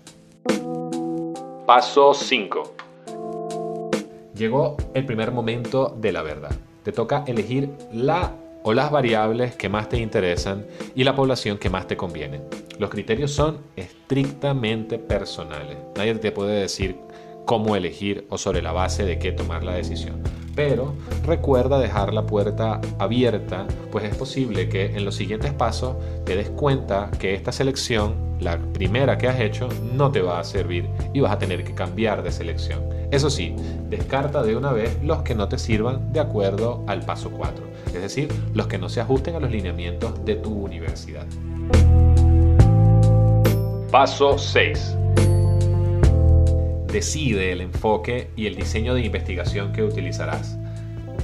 Paso 1.65 2.13
5 2.13 2.82
llegó 4.35 4.77
el 4.93 5.05
primer 5.05 5.31
momento 5.31 5.95
de 5.99 6.11
la 6.11 6.21
verdad. 6.21 6.51
Te 6.83 6.91
toca 6.91 7.23
elegir 7.27 7.69
la 7.91 8.35
o 8.63 8.73
las 8.73 8.91
variables 8.91 9.55
que 9.55 9.69
más 9.69 9.89
te 9.89 9.97
interesan 9.97 10.65
y 10.95 11.03
la 11.03 11.15
población 11.15 11.57
que 11.57 11.69
más 11.69 11.87
te 11.87 11.97
conviene. 11.97 12.41
Los 12.79 12.89
criterios 12.89 13.31
son 13.31 13.59
estrictamente 13.75 14.97
personales. 14.97 15.77
Nadie 15.95 16.15
te 16.15 16.31
puede 16.31 16.61
decir 16.61 16.97
cómo 17.45 17.75
elegir 17.75 18.25
o 18.29 18.37
sobre 18.37 18.61
la 18.61 18.71
base 18.71 19.03
de 19.03 19.19
qué 19.19 19.31
tomar 19.31 19.63
la 19.63 19.73
decisión. 19.73 20.42
Pero 20.55 20.93
recuerda 21.25 21.79
dejar 21.79 22.13
la 22.13 22.25
puerta 22.25 22.79
abierta, 22.99 23.65
pues 23.91 24.05
es 24.05 24.15
posible 24.15 24.69
que 24.69 24.85
en 24.85 25.05
los 25.05 25.15
siguientes 25.15 25.53
pasos 25.53 25.95
te 26.25 26.35
des 26.35 26.49
cuenta 26.49 27.09
que 27.19 27.33
esta 27.33 27.51
selección, 27.51 28.15
la 28.39 28.57
primera 28.57 29.17
que 29.17 29.27
has 29.27 29.39
hecho, 29.39 29.67
no 29.93 30.11
te 30.11 30.21
va 30.21 30.39
a 30.39 30.43
servir 30.43 30.87
y 31.13 31.21
vas 31.21 31.31
a 31.31 31.39
tener 31.39 31.63
que 31.63 31.73
cambiar 31.73 32.21
de 32.21 32.31
selección. 32.31 32.81
Eso 33.11 33.29
sí, 33.29 33.55
descarta 33.89 34.43
de 34.43 34.55
una 34.55 34.71
vez 34.71 34.97
los 35.03 35.21
que 35.21 35.35
no 35.35 35.47
te 35.47 35.57
sirvan 35.57 36.11
de 36.13 36.19
acuerdo 36.19 36.83
al 36.87 37.01
paso 37.01 37.31
4, 37.31 37.63
es 37.87 38.01
decir, 38.01 38.33
los 38.53 38.67
que 38.67 38.77
no 38.77 38.89
se 38.89 39.01
ajusten 39.01 39.35
a 39.35 39.39
los 39.39 39.51
lineamientos 39.51 40.23
de 40.25 40.35
tu 40.35 40.51
universidad. 40.51 41.25
Paso 43.91 44.39
6. 44.39 44.97
Decide 46.93 47.51
el 47.51 47.61
enfoque 47.61 48.29
y 48.35 48.45
el 48.45 48.55
diseño 48.55 48.93
de 48.93 49.01
investigación 49.01 49.73
que 49.73 49.81
utilizarás. 49.81 50.59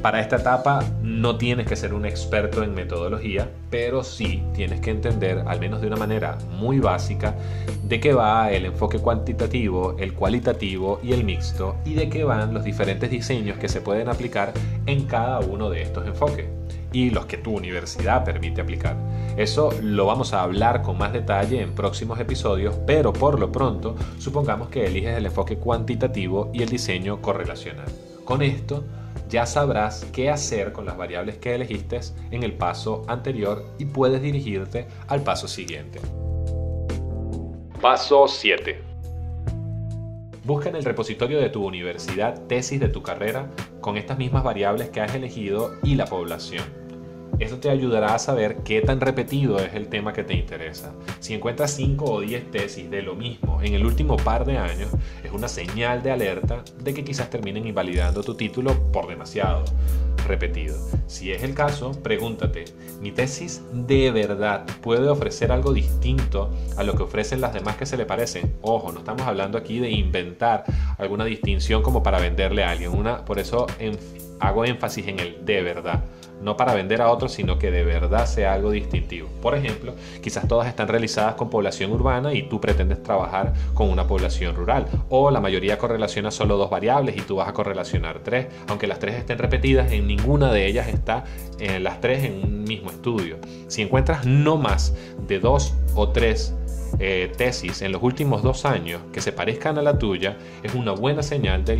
Para 0.01 0.22
esta 0.22 0.38
etapa 0.38 0.82
no 1.03 1.38
tienes 1.38 1.68
que 1.68 1.75
ser 1.75 1.94
un 1.94 2.06
experto 2.06 2.63
en 2.63 2.74
metodología, 2.74 3.50
pero 3.70 4.01
sí 4.01 4.41
tienes 4.53 4.79
que 4.79 4.91
entender, 4.91 5.44
al 5.46 5.60
menos 5.60 5.82
de 5.82 5.88
una 5.88 5.98
manera 5.98 6.38
muy 6.51 6.79
básica, 6.79 7.36
de 7.84 8.00
qué 8.00 8.13
va 8.13 8.50
el 8.50 8.63
enfoque 8.65 9.00
cuantitativo, 9.00 9.98
el 10.00 10.13
cualitativo 10.13 11.01
y 11.03 11.12
el 11.12 11.25
mixto, 11.25 11.75
y 11.84 11.96
de 11.96 12.08
qué 12.08 12.24
van 12.24 12.53
los 12.53 12.63
diferentes 12.63 13.12
diseños 13.12 13.58
que 13.58 13.68
se 13.68 13.82
pueden 13.82 14.08
aplicar 14.08 14.53
en 14.86 15.03
cada 15.06 15.41
uno 15.41 15.70
de 15.70 15.82
estos 15.82 16.08
enfoques, 16.08 16.46
y 16.94 17.10
los 17.10 17.25
que 17.25 17.36
tu 17.36 17.58
universidad 17.58 18.24
permite 18.24 18.62
aplicar. 18.62 18.96
Eso 19.36 19.72
lo 19.82 20.06
vamos 20.06 20.32
a 20.32 20.44
hablar 20.44 20.82
con 20.82 20.98
más 20.98 21.12
detalle 21.12 21.62
en 21.62 21.75
próximos 21.75 22.22
episodios, 22.22 22.74
pero 22.88 23.12
por 23.12 23.38
lo 23.38 23.51
pronto 23.51 23.98
supongamos 24.18 24.70
que 24.70 24.86
eliges 24.86 25.18
el 25.18 25.25
enfoque 25.25 25.58
cuantitativo 25.58 26.51
y 26.53 26.63
el 26.63 26.70
diseño 26.70 27.22
correlacional. 27.22 27.88
Con 28.24 28.41
esto, 28.41 28.84
ya 29.29 29.45
sabrás 29.45 30.05
qué 30.12 30.29
hacer 30.29 30.74
con 30.74 30.86
las 30.86 30.98
variables 30.98 31.38
que 31.38 31.55
elegiste 31.55 32.00
en 32.31 32.43
el 32.43 32.53
paso 32.53 33.03
anterior 33.07 33.65
y 33.77 33.86
puedes 33.86 34.21
dirigirte 34.21 34.88
al 35.07 35.21
paso 35.21 35.48
siguiente. 35.48 36.00
Paso 37.79 38.27
7. 38.27 38.81
Busca 40.43 40.69
en 40.69 40.75
el 40.75 40.83
repositorio 40.83 41.39
de 41.39 41.50
tu 41.50 41.65
universidad 41.65 42.41
tesis 42.48 42.79
de 42.79 42.89
tu 42.89 43.03
carrera 43.03 43.51
con 43.81 43.98
estas 43.98 44.17
mismas 44.17 44.43
variables 44.43 44.89
que 44.89 45.00
has 45.00 45.13
elegido 45.13 45.75
y 45.83 45.95
la 45.95 46.05
población. 46.05 46.78
Esto 47.39 47.58
te 47.58 47.69
ayudará 47.69 48.15
a 48.15 48.19
saber 48.19 48.58
qué 48.65 48.81
tan 48.81 49.00
repetido 49.00 49.60
es 49.60 49.74
el 49.74 49.88
tema 49.88 50.12
que 50.12 50.25
te 50.25 50.34
interesa. 50.34 50.91
Si 51.22 51.34
encuentras 51.34 51.72
5 51.72 52.05
o 52.05 52.19
10 52.19 52.51
tesis 52.51 52.89
de 52.91 53.01
lo 53.01 53.15
mismo 53.15 53.62
en 53.62 53.74
el 53.74 53.86
último 53.86 54.17
par 54.17 54.46
de 54.46 54.58
años, 54.58 54.89
es 55.24 55.31
una 55.31 55.48
señal 55.48 56.03
de 56.03 56.12
alerta 56.12 56.65
de 56.84 56.93
que 56.93 57.05
quizás 57.05 57.29
terminen 57.29 57.65
invalidando 57.65 58.24
tu 58.24 58.36
título 58.36 58.91
por 58.91 59.08
demasiado 59.08 59.63
repetido. 60.27 60.77
Si 61.08 61.31
es 61.31 61.41
el 61.41 61.53
caso, 61.53 61.93
pregúntate, 62.03 62.65
¿mi 63.00 63.12
tesis 63.13 63.62
de 63.72 64.12
verdad 64.12 64.65
puede 64.81 65.08
ofrecer 65.08 65.53
algo 65.53 65.72
distinto 65.72 66.51
a 66.75 66.84
lo 66.84 66.96
que 66.96 67.03
ofrecen 67.03 67.39
las 67.39 67.53
demás 67.53 67.77
que 67.77 67.86
se 67.86 67.96
le 67.96 68.05
parecen? 68.05 68.53
Ojo, 68.62 68.91
no 68.91 69.00
estamos 69.00 69.25
hablando 69.25 69.58
aquí 69.58 69.79
de 69.79 69.89
inventar 69.89 70.65
alguna 70.98 71.24
distinción 71.24 71.81
como 71.81 72.03
para 72.03 72.19
venderle 72.19 72.65
a 72.65 72.72
alguien. 72.72 72.91
Una, 72.91 73.24
por 73.24 73.39
eso 73.39 73.65
hago 74.39 74.65
énfasis 74.65 75.08
en 75.08 75.19
el 75.19 75.46
de 75.46 75.62
verdad 75.62 76.03
no 76.41 76.58
para 76.58 76.74
vender 76.74 77.01
a 77.01 77.10
otros, 77.10 77.34
sino 77.34 77.60
que 77.60 77.72
de 77.72 77.84
verdad 77.84 78.25
sea 78.25 78.53
algo 78.53 78.72
distintivo. 78.72 79.29
Por 79.41 79.55
ejemplo, 79.55 79.93
quizás 80.22 80.48
todas 80.48 80.67
están 80.67 80.88
realizadas 80.88 81.36
con 81.36 81.50
población 81.50 81.91
urbana 81.91 82.34
y 82.34 82.43
tú 82.43 82.62
pretendes 82.62 83.03
trabajar 83.03 83.53
con 83.74 83.89
una 83.89 84.08
población 84.08 84.55
rural, 84.55 84.88
o 85.10 85.31
la 85.31 85.41
mayoría 85.41 85.77
correlaciona 85.77 86.31
solo 86.31 86.58
dos 86.58 86.69
variables 86.69 87.17
y 87.17 87.22
tú 87.22 87.38
vas 87.38 87.50
a 87.50 87.53
correlacionar 87.53 88.19
tres, 88.19 88.48
aunque 88.67 88.88
las 88.88 89.00
tres 89.00 89.15
estén 89.15 89.38
repetidas, 89.38 89.91
en 89.91 90.08
ninguna 90.08 90.51
de 90.51 90.65
ellas 90.65 90.88
está 90.88 91.25
eh, 91.60 91.79
las 91.79 92.01
tres 92.01 92.24
en 92.24 92.43
un 92.43 92.63
mismo 92.63 92.89
estudio. 92.89 93.38
Si 93.67 93.81
encuentras 93.81 94.25
no 94.25 94.58
más 94.58 94.96
de 95.27 95.39
dos 95.39 95.74
o 96.00 96.10
tres 96.10 96.53
eh, 97.00 97.32
tesis 97.38 97.82
en 97.82 97.91
los 97.91 98.01
últimos 98.01 98.41
dos 98.41 98.65
años 98.65 99.01
que 99.12 99.22
se 99.22 99.32
parezcan 99.32 99.77
a 99.77 99.82
la 99.82 99.98
tuya, 99.98 100.38
es 100.63 100.74
una 100.74 100.91
buena 100.91 101.24
señal 101.24 101.65
de 101.65 101.77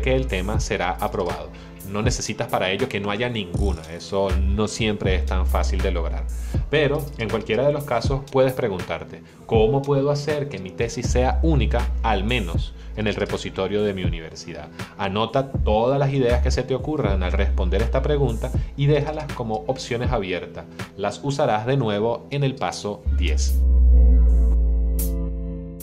que 0.00 0.16
el 0.16 0.26
tema 0.26 0.60
será 0.60 0.92
aprobado 0.92 1.50
no 1.90 2.02
necesitas 2.02 2.48
para 2.48 2.70
ello 2.70 2.88
que 2.88 3.00
no 3.00 3.10
haya 3.10 3.28
ninguna, 3.28 3.82
eso 3.92 4.28
no 4.30 4.68
siempre 4.68 5.14
es 5.16 5.26
tan 5.26 5.46
fácil 5.46 5.80
de 5.82 5.90
lograr. 5.90 6.24
Pero 6.70 7.04
en 7.18 7.28
cualquiera 7.28 7.66
de 7.66 7.72
los 7.72 7.84
casos 7.84 8.22
puedes 8.30 8.52
preguntarte, 8.52 9.22
¿cómo 9.46 9.82
puedo 9.82 10.10
hacer 10.10 10.48
que 10.48 10.58
mi 10.58 10.70
tesis 10.70 11.06
sea 11.06 11.40
única, 11.42 11.90
al 12.02 12.24
menos 12.24 12.74
en 12.96 13.06
el 13.06 13.14
repositorio 13.14 13.82
de 13.82 13.92
mi 13.92 14.04
universidad? 14.04 14.68
Anota 14.98 15.50
todas 15.50 15.98
las 15.98 16.12
ideas 16.12 16.42
que 16.42 16.50
se 16.50 16.62
te 16.62 16.74
ocurran 16.74 17.22
al 17.22 17.32
responder 17.32 17.82
esta 17.82 18.02
pregunta 18.02 18.50
y 18.76 18.86
déjalas 18.86 19.32
como 19.34 19.64
opciones 19.66 20.12
abiertas. 20.12 20.64
Las 20.96 21.20
usarás 21.22 21.66
de 21.66 21.76
nuevo 21.76 22.26
en 22.30 22.44
el 22.44 22.54
paso 22.54 23.02
10. 23.18 23.49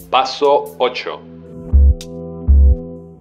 Paso 0.09 0.75
8 0.79 1.36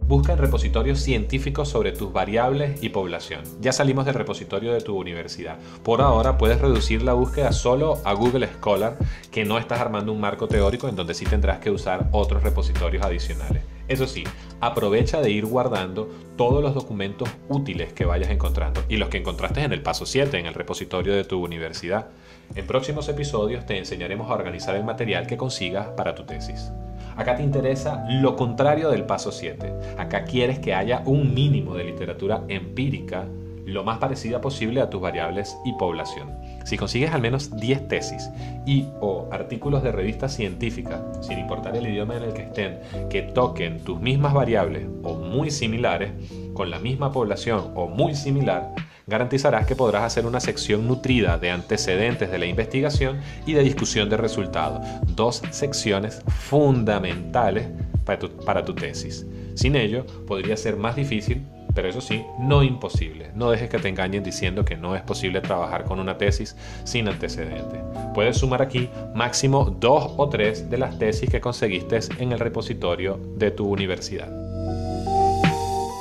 Busca 0.09 0.35
en 0.35 0.39
repositorios 0.39 1.01
científicos 1.01 1.69
sobre 1.69 1.91
tus 1.91 2.13
variables 2.13 2.81
y 2.81 2.91
población. 2.91 3.43
Ya 3.61 3.73
salimos 3.73 4.07
del 4.07 4.15
repositorio 4.15 4.73
de 4.73 4.81
tu 4.81 4.97
universidad. 4.97 5.59
Por 5.83 6.01
ahora 6.01 6.39
puedes 6.39 6.61
reducir 6.61 7.03
la 7.03 7.15
búsqueda 7.15 7.51
solo 7.51 7.99
a 8.05 8.13
Google 8.13 8.47
Scholar, 8.47 8.99
que 9.33 9.45
no 9.45 9.59
estás 9.59 9.81
armando 9.81 10.13
un 10.13 10.21
marco 10.21 10.47
teórico 10.47 10.87
en 10.89 10.95
donde 10.95 11.13
sí 11.13 11.25
tendrás 11.25 11.59
que 11.59 11.73
usar 11.73 12.09
otros 12.13 12.45
repositorios 12.45 13.05
adicionales. 13.05 13.65
Eso 13.89 14.07
sí, 14.07 14.23
aprovecha 14.61 15.21
de 15.21 15.33
ir 15.33 15.45
guardando 15.45 16.09
todos 16.37 16.63
los 16.63 16.75
documentos 16.75 17.29
útiles 17.49 17.93
que 17.93 18.05
vayas 18.05 18.31
encontrando 18.31 18.85
y 18.89 18.99
los 18.99 19.09
que 19.09 19.19
encontraste 19.19 19.63
en 19.63 19.73
el 19.73 19.83
paso 19.83 20.07
7, 20.07 20.39
en 20.39 20.47
el 20.47 20.55
repositorio 20.55 21.15
de 21.15 21.25
tu 21.25 21.45
universidad. 21.45 22.11
En 22.55 22.65
próximos 22.65 23.09
episodios 23.09 23.67
te 23.67 23.77
enseñaremos 23.77 24.31
a 24.31 24.35
organizar 24.35 24.77
el 24.77 24.85
material 24.85 25.27
que 25.27 25.37
consigas 25.37 25.89
para 25.97 26.15
tu 26.15 26.25
tesis. 26.25 26.71
Acá 27.17 27.35
te 27.35 27.43
interesa 27.43 28.05
lo 28.09 28.37
contrario 28.37 28.91
del 28.91 29.05
paso 29.05 29.33
7. 29.33 29.73
Acá 29.97 30.25
quieres 30.25 30.59
que 30.59 30.75
haya 30.75 31.03
un 31.07 31.33
mínimo 31.35 31.75
de 31.75 31.85
literatura 31.85 32.43
empírica 32.49 33.27
lo 33.67 33.83
más 33.83 33.99
parecida 33.99 34.41
posible 34.41 34.81
a 34.81 34.89
tus 34.91 35.01
variables 35.01 35.59
y 35.65 35.73
población. 35.73 36.31
Si 36.65 36.77
consigues 36.77 37.13
al 37.13 37.21
menos 37.21 37.57
10 37.57 37.89
tesis 37.89 38.31
y 38.65 38.87
o 39.01 39.29
artículos 39.33 39.83
de 39.83 39.93
revistas 39.93 40.35
científicas, 40.35 41.01
sin 41.21 41.39
importar 41.39 41.77
el 41.77 41.87
idioma 41.87 42.17
en 42.17 42.23
el 42.23 42.33
que 42.33 42.43
estén, 42.43 42.79
que 43.11 43.23
toquen 43.23 43.81
tus 43.81 44.01
mismas 44.01 44.35
variables 44.35 44.87
o 45.03 45.15
muy 45.15 45.51
similares, 45.51 46.13
con 46.55 46.71
la 46.71 46.79
misma 46.79 47.13
población 47.13 47.73
o 47.75 47.89
muy 47.89 48.15
similar, 48.15 48.73
garantizarás 49.09 49.67
que 49.67 49.77
podrás 49.77 50.03
hacer 50.03 50.27
una 50.27 50.41
sección 50.41 50.89
nutrida 50.89 51.39
de 51.39 51.53
antecedentes 51.53 52.29
de 52.29 52.39
la 52.39 52.47
investigación 52.47 53.21
y 53.47 53.53
de 53.53 53.63
discusión 53.63 54.11
de 54.11 54.17
resultados, 54.17 54.85
dos 55.07 55.43
secciones 55.53 56.23
fundamentales 56.27 57.69
para 58.05 58.65
tu, 58.65 58.75
tesis. 58.75 59.25
Sin 59.55 59.77
ello, 59.77 60.05
podría 60.27 60.57
ser 60.57 60.77
más 60.77 60.97
difícil 60.97 61.47
pero 61.75 61.91
eso 61.91 62.01
sí, 62.01 62.25
no 62.39 62.63
imposible. 62.63 63.33
No 63.35 63.51
dejes 63.51 63.69
que 63.69 63.79
te 63.79 63.91
engañen 63.91 64.25
diciendo 64.25 64.65
que 64.65 64.79
no 64.79 64.97
es 64.97 65.03
posible 65.03 65.43
trabajar 65.43 65.85
con 65.85 66.01
una 66.01 66.17
tesis 66.17 66.57
sin 66.85 67.07
antecedentes. 67.07 67.81
Puedes 68.15 68.39
sumar 68.39 68.63
aquí 68.63 68.89
máximo 69.15 69.77
dos 69.79 70.11
o 70.17 70.31
tres 70.31 70.71
de 70.71 70.79
las 70.79 70.99
tesis 70.99 71.29
que 71.29 71.43
conseguiste 71.43 71.99
en 72.19 72.33
el 72.33 72.39
repositorio 72.39 73.21
de 73.37 73.51
tu 73.51 73.69
universidad. 73.69 74.31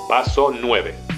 Paso 0.07 0.53
9. 0.61 1.14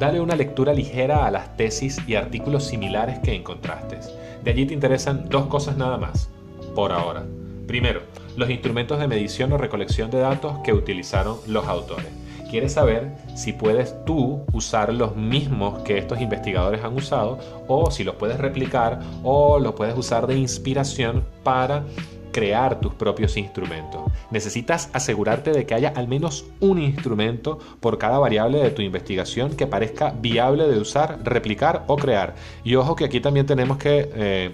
Dale 0.00 0.18
una 0.18 0.34
lectura 0.34 0.72
ligera 0.72 1.26
a 1.26 1.30
las 1.30 1.58
tesis 1.58 1.98
y 2.06 2.14
artículos 2.14 2.64
similares 2.64 3.18
que 3.18 3.34
encontraste. 3.34 3.98
De 4.42 4.50
allí 4.50 4.64
te 4.64 4.72
interesan 4.72 5.28
dos 5.28 5.44
cosas 5.48 5.76
nada 5.76 5.98
más, 5.98 6.30
por 6.74 6.90
ahora. 6.90 7.26
Primero, 7.66 8.00
los 8.34 8.48
instrumentos 8.48 8.98
de 8.98 9.06
medición 9.06 9.52
o 9.52 9.58
recolección 9.58 10.10
de 10.10 10.20
datos 10.20 10.56
que 10.64 10.72
utilizaron 10.72 11.36
los 11.46 11.66
autores. 11.66 12.06
Quieres 12.48 12.72
saber 12.72 13.14
si 13.36 13.52
puedes 13.52 13.94
tú 14.06 14.40
usar 14.54 14.90
los 14.94 15.16
mismos 15.16 15.82
que 15.82 15.98
estos 15.98 16.18
investigadores 16.22 16.82
han 16.82 16.96
usado 16.96 17.38
o 17.68 17.90
si 17.90 18.02
los 18.02 18.14
puedes 18.14 18.38
replicar 18.38 19.00
o 19.22 19.58
los 19.58 19.74
puedes 19.74 19.98
usar 19.98 20.26
de 20.26 20.38
inspiración 20.38 21.26
para 21.44 21.84
crear 22.32 22.80
tus 22.80 22.94
propios 22.94 23.36
instrumentos. 23.36 24.02
Necesitas 24.30 24.90
asegurarte 24.92 25.52
de 25.52 25.66
que 25.66 25.74
haya 25.74 25.92
al 25.94 26.08
menos 26.08 26.46
un 26.60 26.78
instrumento 26.78 27.58
por 27.80 27.98
cada 27.98 28.18
variable 28.18 28.58
de 28.58 28.70
tu 28.70 28.82
investigación 28.82 29.56
que 29.56 29.66
parezca 29.66 30.10
viable 30.10 30.68
de 30.68 30.78
usar, 30.78 31.20
replicar 31.24 31.84
o 31.86 31.96
crear. 31.96 32.34
Y 32.64 32.74
ojo 32.74 32.96
que 32.96 33.04
aquí 33.04 33.20
también 33.20 33.46
tenemos 33.46 33.78
que... 33.78 34.10
Eh, 34.14 34.50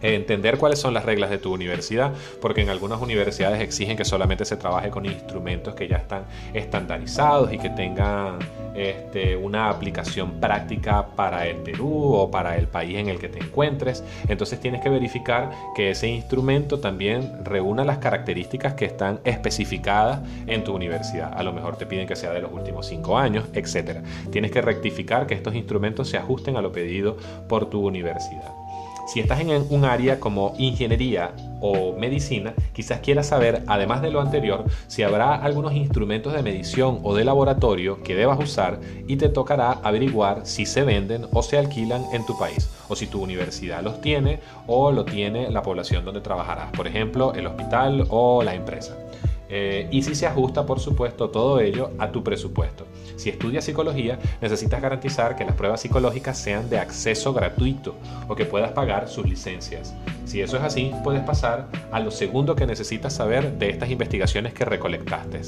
entender 0.00 0.58
cuáles 0.58 0.78
son 0.78 0.94
las 0.94 1.04
reglas 1.04 1.30
de 1.30 1.38
tu 1.38 1.52
universidad, 1.52 2.12
porque 2.40 2.62
en 2.62 2.68
algunas 2.68 3.00
universidades 3.00 3.60
exigen 3.60 3.96
que 3.96 4.04
solamente 4.04 4.44
se 4.44 4.56
trabaje 4.56 4.90
con 4.90 5.06
instrumentos 5.06 5.74
que 5.74 5.88
ya 5.88 5.96
están 5.96 6.24
estandarizados 6.54 7.52
y 7.52 7.58
que 7.58 7.70
tengan 7.70 8.38
este, 8.74 9.36
una 9.36 9.70
aplicación 9.70 10.40
práctica 10.40 11.06
para 11.16 11.46
el 11.46 11.56
Perú 11.56 12.12
o 12.14 12.30
para 12.30 12.56
el 12.56 12.66
país 12.68 12.96
en 12.98 13.08
el 13.08 13.18
que 13.18 13.28
te 13.28 13.38
encuentres. 13.38 14.04
Entonces 14.28 14.60
tienes 14.60 14.82
que 14.82 14.90
verificar 14.90 15.50
que 15.74 15.90
ese 15.90 16.08
instrumento 16.08 16.78
también 16.78 17.44
reúna 17.44 17.84
las 17.84 17.98
características 17.98 18.74
que 18.74 18.84
están 18.84 19.20
especificadas 19.24 20.20
en 20.46 20.64
tu 20.64 20.74
universidad. 20.74 21.32
A 21.36 21.42
lo 21.42 21.52
mejor 21.52 21.76
te 21.76 21.86
piden 21.86 22.06
que 22.06 22.16
sea 22.16 22.32
de 22.32 22.40
los 22.40 22.52
últimos 22.52 22.86
cinco 22.86 23.18
años, 23.18 23.46
etc. 23.54 24.00
Tienes 24.30 24.50
que 24.50 24.60
rectificar 24.60 25.26
que 25.26 25.34
estos 25.34 25.54
instrumentos 25.54 26.08
se 26.10 26.18
ajusten 26.18 26.56
a 26.56 26.62
lo 26.62 26.72
pedido 26.72 27.16
por 27.48 27.70
tu 27.70 27.86
universidad. 27.86 28.65
Si 29.06 29.20
estás 29.20 29.40
en 29.40 29.50
un 29.70 29.84
área 29.84 30.18
como 30.18 30.54
ingeniería 30.58 31.32
o 31.60 31.96
medicina, 31.96 32.54
quizás 32.72 33.00
quieras 33.00 33.28
saber, 33.28 33.62
además 33.68 34.02
de 34.02 34.10
lo 34.10 34.20
anterior, 34.20 34.64
si 34.88 35.04
habrá 35.04 35.36
algunos 35.36 35.74
instrumentos 35.74 36.32
de 36.32 36.42
medición 36.42 36.98
o 37.04 37.14
de 37.14 37.24
laboratorio 37.24 38.02
que 38.02 38.16
debas 38.16 38.38
usar 38.40 38.80
y 39.06 39.16
te 39.16 39.28
tocará 39.28 39.78
averiguar 39.84 40.44
si 40.44 40.66
se 40.66 40.82
venden 40.82 41.26
o 41.32 41.42
se 41.42 41.56
alquilan 41.56 42.04
en 42.12 42.26
tu 42.26 42.36
país, 42.36 42.68
o 42.88 42.96
si 42.96 43.06
tu 43.06 43.22
universidad 43.22 43.82
los 43.82 44.00
tiene 44.00 44.40
o 44.66 44.90
lo 44.90 45.04
tiene 45.04 45.50
la 45.50 45.62
población 45.62 46.04
donde 46.04 46.20
trabajarás, 46.20 46.72
por 46.72 46.88
ejemplo, 46.88 47.32
el 47.34 47.46
hospital 47.46 48.06
o 48.10 48.42
la 48.42 48.54
empresa. 48.54 49.05
Eh, 49.48 49.88
y 49.90 50.02
si 50.02 50.14
se 50.14 50.26
ajusta, 50.26 50.66
por 50.66 50.80
supuesto, 50.80 51.30
todo 51.30 51.60
ello 51.60 51.90
a 51.98 52.10
tu 52.10 52.22
presupuesto. 52.22 52.86
Si 53.16 53.30
estudias 53.30 53.64
psicología, 53.64 54.18
necesitas 54.40 54.82
garantizar 54.82 55.36
que 55.36 55.44
las 55.44 55.54
pruebas 55.54 55.80
psicológicas 55.80 56.38
sean 56.38 56.68
de 56.68 56.78
acceso 56.78 57.32
gratuito 57.32 57.94
o 58.28 58.34
que 58.34 58.44
puedas 58.44 58.72
pagar 58.72 59.08
sus 59.08 59.26
licencias. 59.26 59.94
Si 60.24 60.40
eso 60.40 60.56
es 60.56 60.62
así, 60.62 60.92
puedes 61.04 61.22
pasar 61.22 61.68
a 61.92 62.00
lo 62.00 62.10
segundo 62.10 62.56
que 62.56 62.66
necesitas 62.66 63.14
saber 63.14 63.58
de 63.58 63.70
estas 63.70 63.90
investigaciones 63.90 64.52
que 64.52 64.64
recolectaste, 64.64 65.42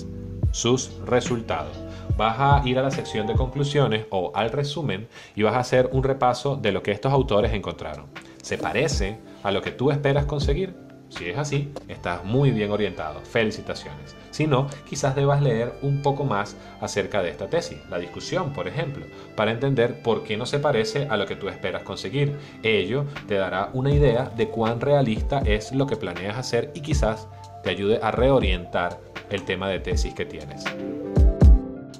sus 0.52 0.92
resultados. 1.04 1.76
Vas 2.16 2.36
a 2.38 2.62
ir 2.66 2.78
a 2.78 2.82
la 2.82 2.90
sección 2.90 3.26
de 3.26 3.34
conclusiones 3.34 4.06
o 4.10 4.32
al 4.34 4.50
resumen 4.50 5.08
y 5.36 5.42
vas 5.42 5.54
a 5.54 5.60
hacer 5.60 5.90
un 5.92 6.02
repaso 6.02 6.56
de 6.56 6.72
lo 6.72 6.82
que 6.82 6.90
estos 6.90 7.12
autores 7.12 7.52
encontraron. 7.52 8.06
¿Se 8.42 8.58
parece 8.58 9.18
a 9.42 9.50
lo 9.50 9.62
que 9.62 9.70
tú 9.70 9.90
esperas 9.90 10.24
conseguir? 10.24 10.87
Si 11.08 11.28
es 11.28 11.38
así, 11.38 11.72
estás 11.88 12.24
muy 12.24 12.50
bien 12.50 12.70
orientado. 12.70 13.20
Felicitaciones. 13.20 14.14
Si 14.30 14.46
no, 14.46 14.68
quizás 14.88 15.16
debas 15.16 15.42
leer 15.42 15.74
un 15.82 16.02
poco 16.02 16.24
más 16.24 16.56
acerca 16.80 17.22
de 17.22 17.30
esta 17.30 17.48
tesis, 17.48 17.78
la 17.88 17.98
discusión, 17.98 18.52
por 18.52 18.68
ejemplo, 18.68 19.06
para 19.34 19.52
entender 19.52 20.02
por 20.02 20.22
qué 20.22 20.36
no 20.36 20.46
se 20.46 20.58
parece 20.58 21.06
a 21.08 21.16
lo 21.16 21.26
que 21.26 21.36
tú 21.36 21.48
esperas 21.48 21.82
conseguir. 21.82 22.36
Ello 22.62 23.04
te 23.26 23.34
dará 23.34 23.70
una 23.72 23.90
idea 23.90 24.30
de 24.36 24.48
cuán 24.48 24.80
realista 24.80 25.40
es 25.40 25.72
lo 25.72 25.86
que 25.86 25.96
planeas 25.96 26.36
hacer 26.36 26.70
y 26.74 26.80
quizás 26.80 27.26
te 27.62 27.70
ayude 27.70 27.98
a 28.02 28.10
reorientar 28.10 29.00
el 29.30 29.44
tema 29.44 29.68
de 29.68 29.80
tesis 29.80 30.14
que 30.14 30.26
tienes. 30.26 30.64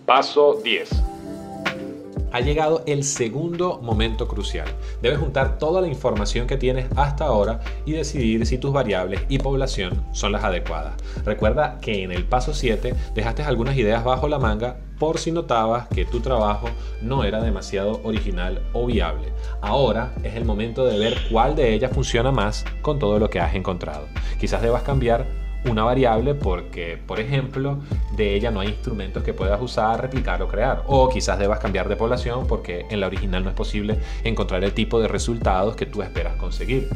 Paso 0.07 0.61
10 0.63 1.18
ha 2.33 2.41
llegado 2.41 2.83
el 2.87 3.05
segundo 3.05 3.81
momento 3.83 4.29
crucial. 4.29 4.69
Debes 5.03 5.19
juntar 5.19 5.59
toda 5.59 5.81
la 5.81 5.89
información 5.89 6.47
que 6.47 6.57
tienes 6.57 6.87
hasta 6.97 7.25
ahora 7.25 7.61
y 7.85 7.93
decidir 7.93 8.47
si 8.47 8.59
tus 8.59 8.73
variables 8.73 9.23
y 9.29 9.39
población 9.39 10.05
son 10.13 10.33
las 10.33 10.45
adecuadas. 10.45 10.95
Recuerda 11.25 11.79
que 11.81 12.03
en 12.03 12.13
el 12.13 12.25
paso 12.25 12.55
7 12.55 12.95
dejaste 13.15 13.43
algunas 13.43 13.77
ideas 13.77 14.05
bajo 14.05 14.29
la 14.29 14.39
manga 14.39 14.79
por 14.99 15.19
si 15.19 15.31
notabas 15.31 15.89
que 15.89 16.05
tu 16.05 16.21
trabajo 16.21 16.69
no 17.03 17.25
era 17.25 17.41
demasiado 17.41 18.01
original 18.03 18.61
o 18.73 18.87
viable. 18.87 19.33
Ahora 19.61 20.13
es 20.25 20.35
el 20.35 20.45
momento 20.45 20.85
de 20.85 20.99
ver 20.99 21.17
cuál 21.31 21.55
de 21.55 21.73
ellas 21.73 21.93
funciona 21.93 22.33
más 22.33 22.65
con 22.83 22.99
todo 22.99 23.19
lo 23.19 23.31
que 23.31 23.41
has 23.41 23.55
encontrado. 23.55 24.07
Quizás 24.41 24.61
debas 24.61 24.83
cambiar 24.83 25.27
una 25.65 25.85
variable 25.85 26.35
porque, 26.35 26.99
por 27.07 27.21
ejemplo, 27.21 27.79
de 28.17 28.35
ella 28.35 28.51
no 28.51 28.61
hay 28.61 28.69
instrumentos 28.69 29.23
que 29.23 29.35
puedas 29.35 29.61
usar, 29.61 30.01
replicar 30.01 30.43
o 30.43 30.49
crear. 30.49 30.85
O 30.87 31.09
quizás 31.09 31.39
debas 31.39 31.61
cambiar 31.61 31.89
de 31.89 31.97
población 31.97 32.47
porque 32.47 32.87
en 32.91 33.01
la 33.01 33.07
original 33.07 33.45
no 33.45 33.51
es 33.51 33.57
posible 33.57 33.99
encontrar 34.25 34.65
el 34.65 34.73
tipo 34.73 35.01
de 35.01 35.09
resultados 35.09 35.77
que 35.77 35.87
tú 35.87 36.03
esperas 36.03 36.37
conseguir. 36.37 36.89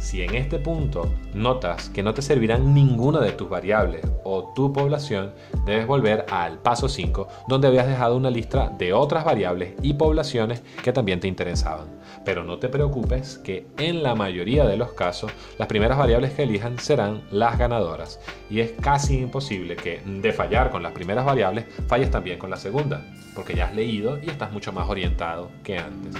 Si 0.00 0.22
en 0.22 0.34
este 0.34 0.58
punto 0.58 1.12
notas 1.34 1.90
que 1.90 2.02
no 2.02 2.14
te 2.14 2.22
servirán 2.22 2.72
ninguna 2.72 3.20
de 3.20 3.32
tus 3.32 3.50
variables 3.50 4.00
o 4.24 4.52
tu 4.54 4.72
población, 4.72 5.34
debes 5.66 5.86
volver 5.86 6.24
al 6.30 6.58
paso 6.58 6.88
5, 6.88 7.28
donde 7.48 7.68
habías 7.68 7.86
dejado 7.86 8.16
una 8.16 8.30
lista 8.30 8.72
de 8.78 8.94
otras 8.94 9.26
variables 9.26 9.74
y 9.82 9.92
poblaciones 9.92 10.62
que 10.82 10.94
también 10.94 11.20
te 11.20 11.28
interesaban. 11.28 11.99
Pero 12.24 12.44
no 12.44 12.58
te 12.58 12.68
preocupes 12.68 13.38
que 13.38 13.66
en 13.78 14.02
la 14.02 14.14
mayoría 14.14 14.66
de 14.66 14.76
los 14.76 14.92
casos 14.92 15.32
las 15.58 15.68
primeras 15.68 15.98
variables 15.98 16.32
que 16.32 16.42
elijan 16.42 16.78
serán 16.78 17.22
las 17.30 17.58
ganadoras 17.58 18.20
y 18.50 18.60
es 18.60 18.72
casi 18.80 19.18
imposible 19.18 19.76
que 19.76 20.00
de 20.04 20.32
fallar 20.32 20.70
con 20.70 20.82
las 20.82 20.92
primeras 20.92 21.24
variables 21.24 21.64
falles 21.88 22.10
también 22.10 22.38
con 22.38 22.50
la 22.50 22.56
segunda, 22.56 23.02
porque 23.34 23.54
ya 23.54 23.66
has 23.66 23.74
leído 23.74 24.18
y 24.22 24.28
estás 24.28 24.52
mucho 24.52 24.72
más 24.72 24.88
orientado 24.88 25.50
que 25.64 25.78
antes. 25.78 26.14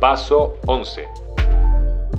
Paso 0.00 0.56
11 0.66 1.06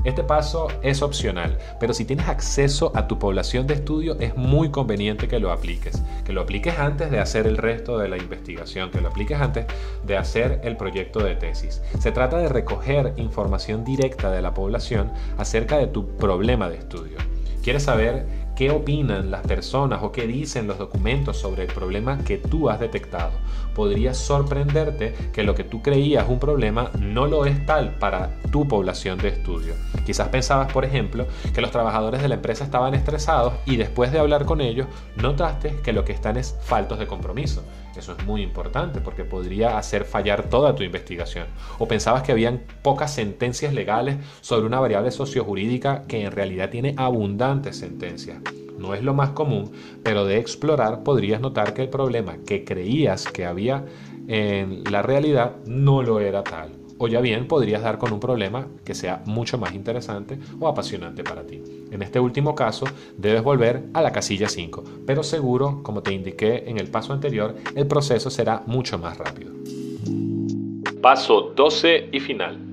este 0.03 0.24
paso 0.24 0.67
es 0.81 1.03
opcional, 1.03 1.60
pero 1.79 1.93
si 1.93 2.05
tienes 2.05 2.27
acceso 2.27 2.91
a 2.96 3.08
tu 3.08 3.20
población 3.20 3.67
de 3.67 3.75
estudio 3.75 4.17
es 4.20 4.36
muy 4.36 4.72
conveniente 4.72 5.27
que 5.27 5.39
lo 5.39 5.51
apliques. 5.51 6.01
Que 6.25 6.34
lo 6.34 6.41
apliques 6.41 6.79
antes 6.79 7.12
de 7.12 7.20
hacer 7.20 7.46
el 7.46 7.58
resto 7.58 8.00
de 8.00 8.10
la 8.10 8.17
investigación, 8.17 8.89
que 8.89 9.00
lo 9.00 9.10
apliques 9.10 9.39
antes 9.39 9.67
de 10.03 10.17
hacer 10.17 10.60
el 10.63 10.75
proyecto 10.75 11.24
de 11.24 11.36
tesis. 11.36 11.84
Se 12.00 12.12
trata 12.12 12.38
de 12.38 12.50
recoger 12.50 13.13
información 13.17 13.86
directa 13.86 14.31
de 14.31 14.41
la 14.41 14.55
población 14.55 15.12
acerca 15.38 15.77
de 15.77 15.88
tu 15.88 16.08
problema 16.17 16.67
de 16.67 16.77
estudio. 16.77 17.17
¿Quieres 17.63 17.84
saber 17.84 18.25
qué 18.55 18.72
opinan 18.72 19.31
las 19.31 19.41
personas 19.41 20.01
o 20.03 20.12
qué 20.12 20.27
dicen 20.27 20.67
los 20.67 20.77
documentos 20.77 21.38
sobre 21.38 21.63
el 21.63 21.74
problema 21.74 22.24
que 22.24 22.38
tú 22.38 22.70
has 22.70 22.79
detectado. 22.79 23.31
Podría 23.75 24.13
sorprenderte 24.13 25.13
que 25.34 25.43
lo 25.43 25.55
que 25.55 25.63
tú 25.63 25.81
creías 25.81 26.27
un 26.27 26.39
problema 26.39 26.91
no 27.00 27.27
lo 27.27 27.46
es 27.46 27.65
tal 27.65 27.96
para 27.98 28.36
tu 28.51 28.67
población 28.67 29.17
de 29.20 29.29
estudio. 29.29 29.74
Quizás 30.05 30.29
pensabas, 30.29 30.72
por 30.72 30.86
ejemplo, 30.86 31.25
que 31.53 31.62
los 31.62 31.72
trabajadores 31.72 32.22
de 32.22 32.27
la 32.27 32.36
empresa 32.36 32.63
estaban 32.63 32.93
estresados 32.93 33.53
y 33.65 33.77
después 33.77 34.12
de 34.12 34.20
hablar 34.20 34.46
con 34.46 34.62
ellos 34.62 34.88
notaste 35.15 35.77
que 35.84 35.93
lo 35.93 36.05
que 36.05 36.13
están 36.13 36.38
es 36.38 36.58
faltos 36.62 37.00
de 37.00 37.08
compromiso. 37.08 37.63
Eso 37.96 38.15
es 38.17 38.25
muy 38.25 38.41
importante 38.41 39.01
porque 39.01 39.25
podría 39.25 39.77
hacer 39.77 40.05
fallar 40.05 40.43
toda 40.43 40.75
tu 40.75 40.84
investigación. 40.84 41.48
O 41.77 41.88
pensabas 41.88 42.24
que 42.24 42.31
habían 42.31 42.62
pocas 42.81 43.13
sentencias 43.13 43.74
legales 43.74 44.17
sobre 44.39 44.65
una 44.65 44.79
variable 44.79 45.12
sociojurídica 45.12 46.03
que 46.08 46.24
en 46.24 46.31
realidad 46.31 46.70
tiene 46.70 46.93
abundantes 46.98 47.77
sentencias. 47.77 48.40
No 48.77 48.93
es 48.93 49.03
lo 49.03 49.13
más 49.13 49.29
común, 49.31 49.71
pero 50.04 50.25
de 50.25 50.38
explorar 50.38 51.04
podrías 51.04 51.39
notar 51.41 51.73
que 51.73 51.84
el 51.84 51.89
problema 51.89 52.38
que 52.45 52.63
creías 52.63 53.27
que 53.27 53.45
había 53.45 53.86
en 54.27 54.84
la 54.91 55.01
realidad 55.01 55.58
no 55.65 56.01
lo 56.01 56.19
era 56.19 56.43
tal 56.43 56.82
o 57.04 57.08
ya 57.08 57.19
bien 57.19 57.47
podrías 57.47 57.82
dar 57.82 57.97
con 57.97 58.13
un 58.13 58.19
problema 58.19 58.67
que 58.86 58.93
sea 58.93 59.23
mucho 59.25 59.58
más 59.58 59.73
interesante 59.73 60.38
o 60.60 60.67
apasionante 60.67 61.23
para 61.23 61.43
ti. 61.43 61.60
En 61.89 62.04
este 62.04 62.19
último 62.19 62.54
caso, 62.54 62.86
debes 63.17 63.41
volver 63.41 63.86
a 63.93 64.04
la 64.04 64.12
casilla 64.12 64.47
5, 64.47 64.84
pero 65.08 65.23
seguro, 65.23 65.82
como 65.82 66.04
te 66.04 66.13
indiqué 66.13 66.63
en 66.67 66.77
el 66.77 66.89
paso 66.91 67.12
anterior, 67.12 67.56
el 67.75 67.88
proceso 67.88 68.30
será 68.30 68.62
mucho 68.67 68.99
más 68.99 69.17
rápido. 69.17 69.51
Paso 71.01 71.54
12 71.56 72.10
y 72.12 72.19
final. 72.19 72.70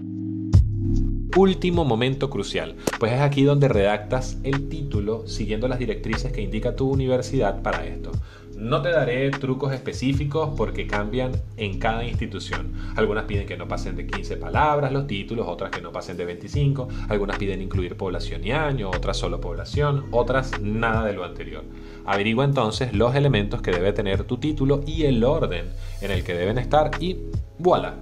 Último 1.38 1.84
momento 1.84 2.30
crucial, 2.30 2.74
pues 2.98 3.12
es 3.12 3.20
aquí 3.20 3.44
donde 3.44 3.68
redactas 3.68 4.38
el 4.42 4.68
título 4.68 5.24
siguiendo 5.28 5.68
las 5.68 5.78
directrices 5.78 6.32
que 6.32 6.42
indica 6.42 6.74
tu 6.74 6.90
universidad 6.90 7.62
para 7.62 7.86
esto. 7.86 8.10
No 8.56 8.82
te 8.82 8.90
daré 8.90 9.30
trucos 9.30 9.72
específicos 9.72 10.50
porque 10.56 10.88
cambian 10.88 11.30
en 11.56 11.78
cada 11.78 12.04
institución. 12.04 12.72
Algunas 12.96 13.26
piden 13.26 13.46
que 13.46 13.56
no 13.56 13.68
pasen 13.68 13.94
de 13.94 14.08
15 14.08 14.36
palabras 14.36 14.90
los 14.90 15.06
títulos, 15.06 15.46
otras 15.46 15.70
que 15.70 15.80
no 15.80 15.92
pasen 15.92 16.16
de 16.16 16.24
25, 16.24 16.88
algunas 17.08 17.38
piden 17.38 17.62
incluir 17.62 17.96
población 17.96 18.44
y 18.44 18.50
año, 18.50 18.88
otras 18.88 19.16
solo 19.16 19.40
población, 19.40 20.06
otras 20.10 20.60
nada 20.60 21.04
de 21.04 21.12
lo 21.12 21.22
anterior. 21.22 21.62
Averigua 22.04 22.46
entonces 22.46 22.92
los 22.94 23.14
elementos 23.14 23.62
que 23.62 23.70
debe 23.70 23.92
tener 23.92 24.24
tu 24.24 24.38
título 24.38 24.82
y 24.88 25.04
el 25.04 25.22
orden 25.22 25.66
en 26.00 26.10
el 26.10 26.24
que 26.24 26.34
deben 26.34 26.58
estar 26.58 26.90
y 26.98 27.16
voilà, 27.60 27.94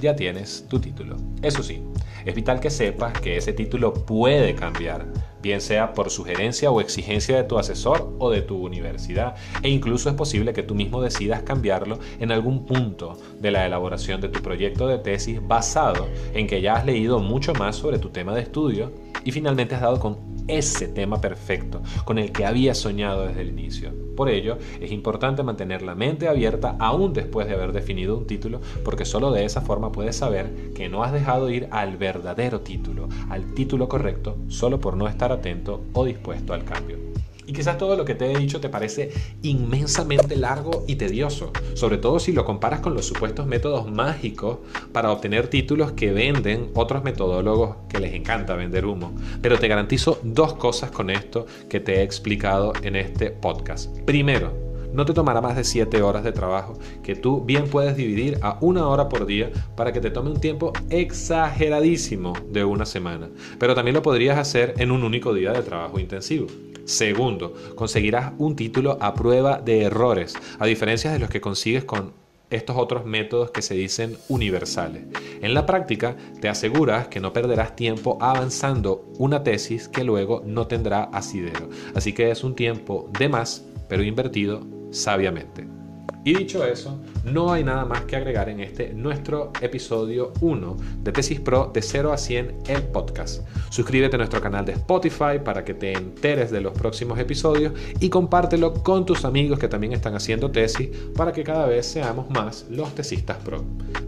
ya 0.00 0.16
tienes 0.16 0.66
tu 0.70 0.80
título. 0.80 1.16
Eso 1.42 1.62
sí, 1.62 1.82
es 2.24 2.34
vital 2.34 2.60
que 2.60 2.70
sepas 2.70 3.18
que 3.20 3.36
ese 3.36 3.52
título 3.52 3.94
puede 3.94 4.54
cambiar 4.54 5.06
bien 5.42 5.60
sea 5.60 5.94
por 5.94 6.10
sugerencia 6.10 6.70
o 6.70 6.80
exigencia 6.80 7.36
de 7.36 7.44
tu 7.44 7.58
asesor 7.58 8.14
o 8.18 8.30
de 8.30 8.42
tu 8.42 8.56
universidad, 8.58 9.36
e 9.62 9.68
incluso 9.68 10.08
es 10.08 10.14
posible 10.14 10.52
que 10.52 10.62
tú 10.62 10.74
mismo 10.74 11.02
decidas 11.02 11.42
cambiarlo 11.42 11.98
en 12.18 12.32
algún 12.32 12.66
punto 12.66 13.18
de 13.40 13.50
la 13.50 13.66
elaboración 13.66 14.20
de 14.20 14.28
tu 14.28 14.42
proyecto 14.42 14.86
de 14.86 14.98
tesis 14.98 15.40
basado 15.46 16.06
en 16.34 16.46
que 16.46 16.60
ya 16.60 16.76
has 16.76 16.84
leído 16.84 17.20
mucho 17.20 17.54
más 17.54 17.76
sobre 17.76 17.98
tu 17.98 18.10
tema 18.10 18.34
de 18.34 18.42
estudio 18.42 18.92
y 19.24 19.32
finalmente 19.32 19.74
has 19.74 19.80
dado 19.80 19.98
con 19.98 20.29
ese 20.48 20.88
tema 20.88 21.20
perfecto 21.20 21.82
con 22.04 22.18
el 22.18 22.32
que 22.32 22.44
había 22.44 22.74
soñado 22.74 23.26
desde 23.26 23.42
el 23.42 23.48
inicio. 23.48 23.92
Por 24.16 24.28
ello, 24.28 24.58
es 24.80 24.92
importante 24.92 25.42
mantener 25.42 25.82
la 25.82 25.94
mente 25.94 26.28
abierta 26.28 26.76
aún 26.78 27.12
después 27.12 27.46
de 27.46 27.54
haber 27.54 27.72
definido 27.72 28.18
un 28.18 28.26
título, 28.26 28.60
porque 28.84 29.04
solo 29.04 29.30
de 29.30 29.44
esa 29.44 29.62
forma 29.62 29.92
puedes 29.92 30.16
saber 30.16 30.72
que 30.74 30.88
no 30.88 31.02
has 31.02 31.12
dejado 31.12 31.50
ir 31.50 31.68
al 31.70 31.96
verdadero 31.96 32.60
título, 32.60 33.08
al 33.30 33.54
título 33.54 33.88
correcto, 33.88 34.36
solo 34.48 34.78
por 34.78 34.96
no 34.96 35.08
estar 35.08 35.32
atento 35.32 35.82
o 35.94 36.04
dispuesto 36.04 36.52
al 36.52 36.64
cambio. 36.64 37.09
Y 37.50 37.52
quizás 37.52 37.78
todo 37.78 37.96
lo 37.96 38.04
que 38.04 38.14
te 38.14 38.30
he 38.30 38.38
dicho 38.38 38.60
te 38.60 38.68
parece 38.68 39.10
inmensamente 39.42 40.36
largo 40.36 40.84
y 40.86 40.94
tedioso, 40.94 41.50
sobre 41.74 41.98
todo 41.98 42.20
si 42.20 42.30
lo 42.30 42.44
comparas 42.44 42.78
con 42.78 42.94
los 42.94 43.06
supuestos 43.06 43.44
métodos 43.44 43.90
mágicos 43.90 44.58
para 44.92 45.10
obtener 45.10 45.48
títulos 45.48 45.90
que 45.90 46.12
venden 46.12 46.70
otros 46.74 47.02
metodólogos 47.02 47.74
que 47.88 47.98
les 47.98 48.14
encanta 48.14 48.54
vender 48.54 48.86
humo. 48.86 49.12
Pero 49.42 49.58
te 49.58 49.66
garantizo 49.66 50.20
dos 50.22 50.54
cosas 50.54 50.92
con 50.92 51.10
esto 51.10 51.46
que 51.68 51.80
te 51.80 51.96
he 51.96 52.02
explicado 52.04 52.72
en 52.84 52.94
este 52.94 53.32
podcast. 53.32 53.98
Primero, 54.02 54.70
no 54.92 55.04
te 55.04 55.12
tomará 55.12 55.40
más 55.40 55.56
de 55.56 55.64
7 55.64 56.02
horas 56.02 56.22
de 56.22 56.30
trabajo 56.30 56.78
que 57.02 57.16
tú 57.16 57.44
bien 57.44 57.64
puedes 57.66 57.96
dividir 57.96 58.38
a 58.42 58.58
una 58.60 58.86
hora 58.86 59.08
por 59.08 59.26
día 59.26 59.50
para 59.76 59.92
que 59.92 60.00
te 60.00 60.12
tome 60.12 60.30
un 60.30 60.40
tiempo 60.40 60.72
exageradísimo 60.88 62.32
de 62.48 62.64
una 62.64 62.86
semana. 62.86 63.28
Pero 63.58 63.74
también 63.74 63.96
lo 63.96 64.02
podrías 64.02 64.38
hacer 64.38 64.74
en 64.78 64.92
un 64.92 65.02
único 65.02 65.34
día 65.34 65.52
de 65.52 65.62
trabajo 65.62 65.98
intensivo. 65.98 66.46
Segundo, 66.84 67.54
conseguirás 67.74 68.32
un 68.38 68.56
título 68.56 68.98
a 69.00 69.14
prueba 69.14 69.60
de 69.60 69.82
errores, 69.82 70.34
a 70.58 70.66
diferencia 70.66 71.12
de 71.12 71.18
los 71.18 71.30
que 71.30 71.40
consigues 71.40 71.84
con 71.84 72.12
estos 72.50 72.76
otros 72.76 73.04
métodos 73.04 73.50
que 73.50 73.62
se 73.62 73.74
dicen 73.74 74.16
universales. 74.28 75.04
En 75.40 75.54
la 75.54 75.66
práctica, 75.66 76.16
te 76.40 76.48
aseguras 76.48 77.08
que 77.08 77.20
no 77.20 77.32
perderás 77.32 77.76
tiempo 77.76 78.18
avanzando 78.20 79.04
una 79.18 79.42
tesis 79.42 79.88
que 79.88 80.04
luego 80.04 80.42
no 80.44 80.66
tendrá 80.66 81.04
asidero. 81.04 81.68
Así 81.94 82.12
que 82.12 82.30
es 82.30 82.42
un 82.42 82.56
tiempo 82.56 83.08
de 83.18 83.28
más, 83.28 83.64
pero 83.88 84.02
invertido 84.02 84.66
sabiamente. 84.90 85.79
Y 86.24 86.34
dicho 86.34 86.64
eso, 86.64 87.00
no 87.24 87.50
hay 87.52 87.64
nada 87.64 87.84
más 87.86 88.02
que 88.02 88.16
agregar 88.16 88.48
en 88.50 88.60
este 88.60 88.92
nuestro 88.92 89.52
episodio 89.60 90.32
1 90.40 90.76
de 91.02 91.12
Tesis 91.12 91.40
Pro 91.40 91.70
de 91.72 91.80
0 91.80 92.12
a 92.12 92.18
100 92.18 92.58
el 92.68 92.82
podcast. 92.82 93.42
Suscríbete 93.70 94.16
a 94.16 94.18
nuestro 94.18 94.40
canal 94.40 94.66
de 94.66 94.72
Spotify 94.72 95.38
para 95.42 95.64
que 95.64 95.72
te 95.72 95.92
enteres 95.92 96.50
de 96.50 96.60
los 96.60 96.74
próximos 96.74 97.18
episodios 97.18 97.72
y 98.00 98.10
compártelo 98.10 98.74
con 98.74 99.06
tus 99.06 99.24
amigos 99.24 99.58
que 99.58 99.68
también 99.68 99.94
están 99.94 100.14
haciendo 100.14 100.50
tesis 100.50 100.90
para 101.16 101.32
que 101.32 101.42
cada 101.42 101.66
vez 101.66 101.86
seamos 101.86 102.28
más 102.28 102.66
los 102.68 102.94
tesistas 102.94 103.38
pro. 103.38 103.64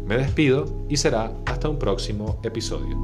Me 0.06 0.18
despido 0.18 0.84
y 0.90 0.98
será 0.98 1.32
hasta 1.46 1.68
un 1.70 1.78
próximo 1.78 2.38
episodio. 2.42 3.02